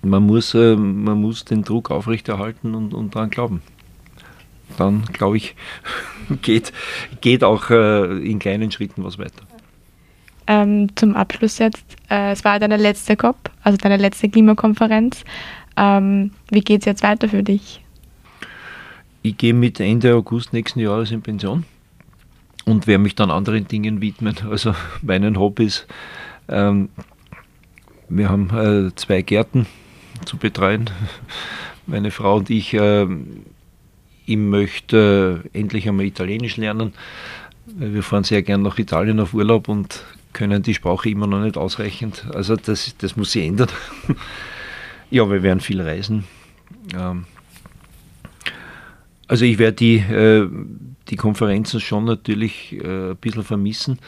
man 0.03 0.23
muss, 0.23 0.55
äh, 0.55 0.77
man 0.77 1.21
muss 1.21 1.45
den 1.45 1.63
Druck 1.65 1.91
aufrechterhalten 1.91 2.75
und, 2.75 2.95
und 2.95 3.15
daran 3.15 3.31
glauben. 3.31 3.63
Dann, 4.79 5.05
glaube 5.13 5.37
ich, 5.37 5.55
geht, 6.43 6.73
geht 7.21 7.45
auch 7.45 7.71
äh, 7.71 8.19
in 8.19 8.39
kleinen 8.39 8.71
Schritten 8.71 9.05
was 9.05 9.19
weiter. 9.19 9.43
Ähm, 10.47 10.95
zum 10.97 11.17
Abschluss 11.17 11.59
jetzt, 11.59 11.85
äh, 12.11 12.33
es 12.33 12.45
war 12.45 12.59
deine 12.59 12.77
letzte 12.77 13.17
COP, 13.17 13.51
also 13.63 13.79
deine 13.79 13.97
letzte 13.97 14.29
Klimakonferenz. 14.29 15.25
Ähm, 15.77 16.33
wie 16.51 16.61
geht 16.61 16.81
es 16.81 16.87
jetzt 16.87 17.03
weiter 17.03 17.29
für 17.29 17.43
dich? 17.43 17.81
ich 19.25 19.39
gehe 19.39 19.55
mit 19.55 19.81
Ende 19.81 20.15
August 20.15 20.53
nächsten 20.53 20.81
Jahres 20.81 21.11
in 21.11 21.23
Pension 21.23 21.65
und 22.67 22.87
werde 22.87 23.03
mich 23.03 23.15
dann 23.15 23.31
anderen 23.31 23.67
Dingen 23.67 24.03
widmen, 24.03 24.37
also 24.51 24.75
meinen 25.01 25.39
Hobbys. 25.39 25.87
Ähm, 26.47 26.91
wir 28.11 28.29
haben 28.29 28.51
äh, 28.51 28.95
zwei 28.95 29.23
Gärten 29.23 29.67
zu 30.27 30.37
betreuen, 30.37 30.91
meine 31.87 32.11
Frau 32.11 32.37
und 32.37 32.51
ich. 32.51 32.75
Äh, 32.75 33.09
ich 34.27 34.37
möchte 34.37 35.45
endlich 35.53 35.89
einmal 35.89 36.07
Italienisch 36.07 36.57
lernen. 36.57 36.93
Wir 37.67 38.03
fahren 38.03 38.25
sehr 38.25 38.43
gern 38.43 38.63
nach 38.63 38.79
Italien 38.79 39.21
auf 39.21 39.35
Urlaub 39.35 39.69
und 39.69 40.05
können 40.33 40.63
die 40.63 40.75
Sprache 40.75 41.09
immer 41.11 41.27
noch 41.27 41.41
nicht 41.41 41.57
ausreichend. 41.57 42.27
Also 42.35 42.57
das, 42.57 42.97
das 42.99 43.17
muss 43.17 43.33
sich 43.33 43.45
ändern. 43.45 43.69
ja, 45.11 45.31
wir 45.31 45.43
werden 45.43 45.61
viel 45.61 45.81
reisen. 45.81 46.25
Ähm, 46.95 47.25
also 49.27 49.45
ich 49.45 49.59
werde 49.59 49.77
die, 49.77 49.97
äh, 49.97 50.49
die 51.09 51.17
Konferenzen 51.17 51.81
schon 51.81 52.05
natürlich 52.05 52.73
äh, 52.73 53.11
ein 53.11 53.17
bisschen 53.17 53.43
vermissen, 53.43 53.99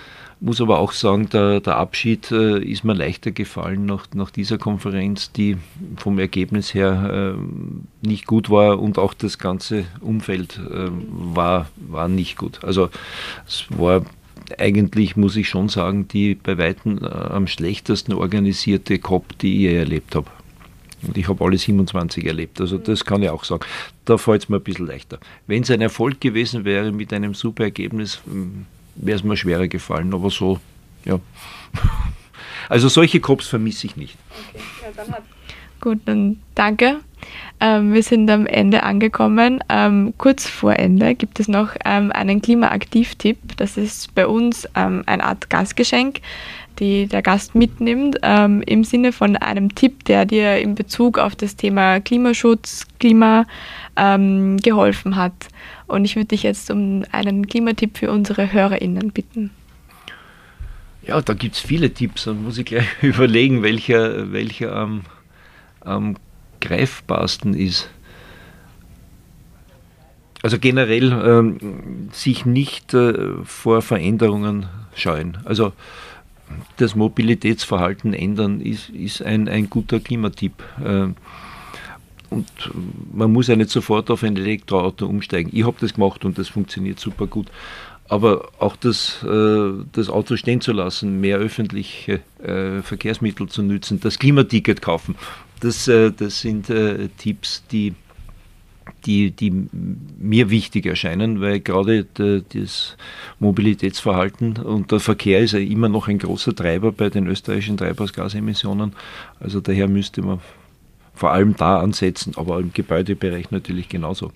muss 0.40 0.60
aber 0.60 0.78
auch 0.78 0.92
sagen, 0.92 1.28
der, 1.30 1.60
der 1.60 1.76
Abschied 1.76 2.30
äh, 2.30 2.58
ist 2.62 2.84
mir 2.84 2.94
leichter 2.94 3.30
gefallen 3.30 3.86
nach, 3.86 4.06
nach 4.14 4.30
dieser 4.30 4.58
Konferenz, 4.58 5.32
die 5.32 5.56
vom 5.96 6.18
Ergebnis 6.18 6.74
her 6.74 7.34
äh, 7.36 8.06
nicht 8.06 8.26
gut 8.26 8.50
war 8.50 8.78
und 8.78 8.98
auch 8.98 9.14
das 9.14 9.38
ganze 9.38 9.84
Umfeld 10.00 10.58
äh, 10.58 10.90
war, 10.90 11.68
war 11.76 12.08
nicht 12.08 12.36
gut. 12.36 12.62
Also 12.64 12.90
es 13.46 13.66
war 13.70 14.02
eigentlich, 14.58 15.16
muss 15.16 15.36
ich 15.36 15.48
schon 15.48 15.68
sagen, 15.68 16.06
die 16.08 16.34
bei 16.34 16.58
Weitem 16.58 16.98
äh, 17.02 17.06
am 17.06 17.46
schlechtesten 17.46 18.12
organisierte 18.12 18.98
COP, 18.98 19.38
die 19.38 19.54
ich 19.54 19.60
je 19.62 19.76
erlebt 19.76 20.14
habe. 20.14 20.30
Und 21.02 21.16
ich 21.16 21.28
habe 21.28 21.44
alle 21.44 21.58
27 21.58 22.24
erlebt. 22.26 22.60
Also 22.60 22.78
das 22.78 23.04
kann 23.04 23.22
ich 23.22 23.30
auch 23.30 23.44
sagen. 23.44 23.64
Da 24.04 24.18
fällt 24.18 24.42
es 24.42 24.48
mir 24.48 24.56
ein 24.56 24.62
bisschen 24.62 24.86
leichter. 24.86 25.18
Wenn 25.46 25.62
es 25.62 25.70
ein 25.70 25.80
Erfolg 25.80 26.20
gewesen 26.20 26.64
wäre 26.64 26.92
mit 26.92 27.12
einem 27.12 27.34
super 27.34 27.64
Ergebnis, 27.64 28.20
hm, 28.24 28.66
wäre 28.96 29.16
es 29.16 29.24
mir 29.24 29.36
schwerer 29.36 29.68
gefallen. 29.68 30.12
Aber 30.14 30.30
so, 30.30 30.60
ja. 31.04 31.18
Also 32.68 32.88
solche 32.88 33.20
Cops 33.20 33.46
vermisse 33.46 33.86
ich 33.86 33.96
nicht. 33.96 34.16
Okay, 34.52 34.64
ja, 34.82 34.88
dann 34.96 35.12
hat 35.14 35.22
Gut, 35.80 36.00
dann 36.06 36.40
danke. 36.54 37.00
Ähm, 37.60 37.92
wir 37.92 38.02
sind 38.02 38.30
am 38.30 38.46
Ende 38.46 38.82
angekommen. 38.82 39.62
Ähm, 39.68 40.14
kurz 40.18 40.48
vor 40.48 40.74
Ende 40.74 41.14
gibt 41.14 41.38
es 41.38 41.48
noch 41.48 41.70
ähm, 41.84 42.10
einen 42.12 42.42
Klimaaktiv-Tipp. 42.42 43.56
Das 43.56 43.76
ist 43.76 44.14
bei 44.14 44.26
uns 44.26 44.68
ähm, 44.74 45.02
eine 45.06 45.24
Art 45.24 45.48
Gastgeschenk 45.50 46.20
die 46.78 47.06
der 47.06 47.22
Gast 47.22 47.54
mitnimmt, 47.54 48.18
ähm, 48.22 48.62
im 48.62 48.84
Sinne 48.84 49.12
von 49.12 49.36
einem 49.36 49.74
Tipp, 49.74 50.04
der 50.04 50.24
dir 50.24 50.58
in 50.58 50.74
Bezug 50.74 51.18
auf 51.18 51.34
das 51.34 51.56
Thema 51.56 52.00
Klimaschutz, 52.00 52.86
Klima 52.98 53.46
ähm, 53.96 54.58
geholfen 54.58 55.16
hat. 55.16 55.32
Und 55.86 56.04
ich 56.04 56.16
würde 56.16 56.28
dich 56.28 56.42
jetzt 56.42 56.70
um 56.70 57.04
einen 57.12 57.46
Klimatipp 57.46 57.98
für 57.98 58.10
unsere 58.10 58.52
HörerInnen 58.52 59.12
bitten. 59.12 59.50
Ja, 61.06 61.20
da 61.20 61.34
gibt 61.34 61.54
es 61.54 61.60
viele 61.60 61.92
Tipps. 61.92 62.24
Dann 62.24 62.42
muss 62.42 62.58
ich 62.58 62.66
gleich 62.66 62.86
überlegen, 63.02 63.62
welcher, 63.62 64.32
welcher 64.32 64.74
am, 64.74 65.02
am 65.80 66.16
greifbarsten 66.60 67.54
ist. 67.54 67.88
Also 70.42 70.58
generell 70.58 71.12
ähm, 71.12 72.08
sich 72.12 72.46
nicht 72.46 72.94
äh, 72.94 73.44
vor 73.44 73.82
Veränderungen 73.82 74.66
scheuen. 74.94 75.38
Also 75.44 75.72
das 76.76 76.94
Mobilitätsverhalten 76.94 78.14
ändern, 78.14 78.60
ist, 78.60 78.90
ist 78.90 79.22
ein, 79.22 79.48
ein 79.48 79.70
guter 79.70 80.00
Klimatipp. 80.00 80.62
Äh, 80.84 81.08
und 82.30 82.46
man 83.12 83.32
muss 83.32 83.48
ja 83.48 83.56
nicht 83.56 83.70
sofort 83.70 84.10
auf 84.10 84.22
ein 84.22 84.36
Elektroauto 84.36 85.06
umsteigen. 85.06 85.50
Ich 85.52 85.64
habe 85.64 85.76
das 85.80 85.94
gemacht 85.94 86.24
und 86.24 86.38
das 86.38 86.48
funktioniert 86.48 86.98
super 86.98 87.26
gut. 87.26 87.48
Aber 88.08 88.50
auch 88.58 88.76
das, 88.76 89.24
äh, 89.24 89.70
das 89.92 90.08
Auto 90.08 90.36
stehen 90.36 90.60
zu 90.60 90.72
lassen, 90.72 91.20
mehr 91.20 91.38
öffentliche 91.38 92.20
äh, 92.42 92.82
Verkehrsmittel 92.82 93.48
zu 93.48 93.62
nutzen, 93.62 93.98
das 94.00 94.18
Klimaticket 94.18 94.80
kaufen, 94.80 95.16
das, 95.60 95.86
das 95.86 96.40
sind 96.42 96.70
Tipps, 97.16 97.64
die 97.72 97.94
die, 99.04 99.30
die 99.30 99.52
mir 100.18 100.50
wichtig 100.50 100.86
erscheinen, 100.86 101.40
weil 101.40 101.60
gerade 101.60 102.04
das 102.14 102.96
Mobilitätsverhalten 103.38 104.56
und 104.58 104.90
der 104.92 105.00
Verkehr 105.00 105.40
ist 105.40 105.52
ja 105.52 105.58
immer 105.58 105.88
noch 105.88 106.08
ein 106.08 106.18
großer 106.18 106.54
Treiber 106.54 106.92
bei 106.92 107.08
den 107.08 107.26
österreichischen 107.26 107.76
Treibhausgasemissionen. 107.76 108.92
Also 109.40 109.60
daher 109.60 109.88
müsste 109.88 110.22
man 110.22 110.40
vor 111.16 111.32
allem 111.32 111.56
da 111.56 111.80
ansetzen, 111.80 112.34
aber 112.36 112.60
im 112.60 112.72
Gebäudebereich 112.72 113.50
natürlich 113.50 113.88
genauso. 113.88 114.32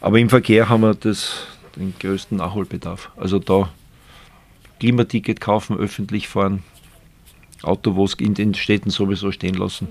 Aber 0.00 0.18
im 0.18 0.28
Verkehr 0.28 0.68
haben 0.68 0.82
wir 0.82 0.94
das, 0.94 1.46
den 1.74 1.94
größten 1.98 2.38
Nachholbedarf. 2.38 3.10
Also 3.16 3.38
da 3.38 3.70
Klimaticket 4.78 5.40
kaufen, 5.40 5.78
öffentlich 5.78 6.28
fahren, 6.28 6.62
Auto, 7.62 7.94
wo 7.96 8.04
es 8.04 8.14
in 8.14 8.34
den 8.34 8.54
Städten 8.54 8.90
sowieso 8.90 9.32
stehen 9.32 9.54
lassen. 9.54 9.88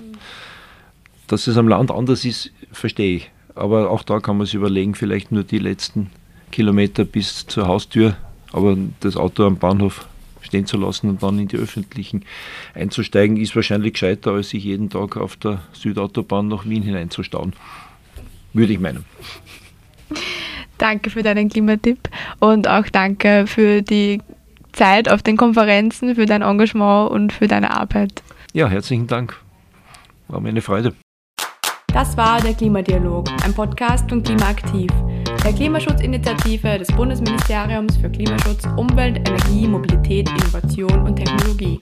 Dass 1.28 1.48
es 1.48 1.58
am 1.58 1.68
Land 1.68 1.90
anders 1.92 2.24
ist, 2.24 2.52
verstehe 2.72 3.16
ich. 3.16 3.32
Aber 3.56 3.90
auch 3.90 4.04
da 4.04 4.20
kann 4.20 4.38
man 4.38 4.46
sich 4.46 4.56
überlegen, 4.56 4.96
vielleicht 4.96 5.32
nur 5.32 5.44
die 5.44 5.60
letzten 5.60 6.12
Kilometer 6.52 7.06
bis 7.06 7.48
zur 7.48 7.68
Haustür, 7.68 8.16
aber 8.52 8.78
das 9.00 9.16
Auto 9.16 9.46
am 9.46 9.58
Bahnhof 9.58 10.08
stehen 10.42 10.66
zu 10.66 10.78
lassen 10.78 11.10
und 11.10 11.24
dann 11.24 11.40
in 11.40 11.48
die 11.48 11.58
öffentlichen 11.58 12.26
einzusteigen, 12.74 13.38
ist 13.38 13.56
wahrscheinlich 13.56 13.94
gescheiter, 13.94 14.32
als 14.32 14.50
sich 14.50 14.64
jeden 14.64 14.90
Tag 14.90 15.18
auf 15.18 15.36
der 15.36 15.62
Südautobahn 15.74 16.48
nach 16.48 16.66
Wien 16.66 16.84
hineinzustauen. 16.84 17.54
Würde 18.54 18.74
ich 18.74 18.80
meinen. 18.80 19.06
Danke 20.78 21.10
für 21.10 21.24
deinen 21.24 21.50
Klimatipp 21.50 22.10
und 22.40 22.68
auch 22.68 22.88
danke 22.92 23.46
für 23.48 23.82
die 23.82 24.20
Zeit 24.72 25.10
auf 25.10 25.22
den 25.22 25.38
Konferenzen, 25.38 26.16
für 26.16 26.26
dein 26.26 26.42
Engagement 26.42 27.12
und 27.12 27.34
für 27.34 27.48
deine 27.48 27.72
Arbeit. 27.72 28.24
Ja, 28.54 28.68
herzlichen 28.68 29.08
Dank. 29.08 29.40
War 30.28 30.40
mir 30.40 30.50
eine 30.50 30.62
Freude. 30.62 30.94
Das 31.94 32.16
war 32.16 32.40
der 32.40 32.54
Klimadialog, 32.54 33.28
ein 33.44 33.54
Podcast 33.54 34.08
von 34.10 34.24
Klimaaktiv, 34.24 34.90
der 35.44 35.52
Klimaschutzinitiative 35.52 36.78
des 36.80 36.88
Bundesministeriums 36.88 37.98
für 37.98 38.10
Klimaschutz, 38.10 38.66
Umwelt, 38.78 39.18
Energie, 39.28 39.68
Mobilität, 39.68 40.30
Innovation 40.30 41.06
und 41.06 41.18
Technologie. 41.18 41.82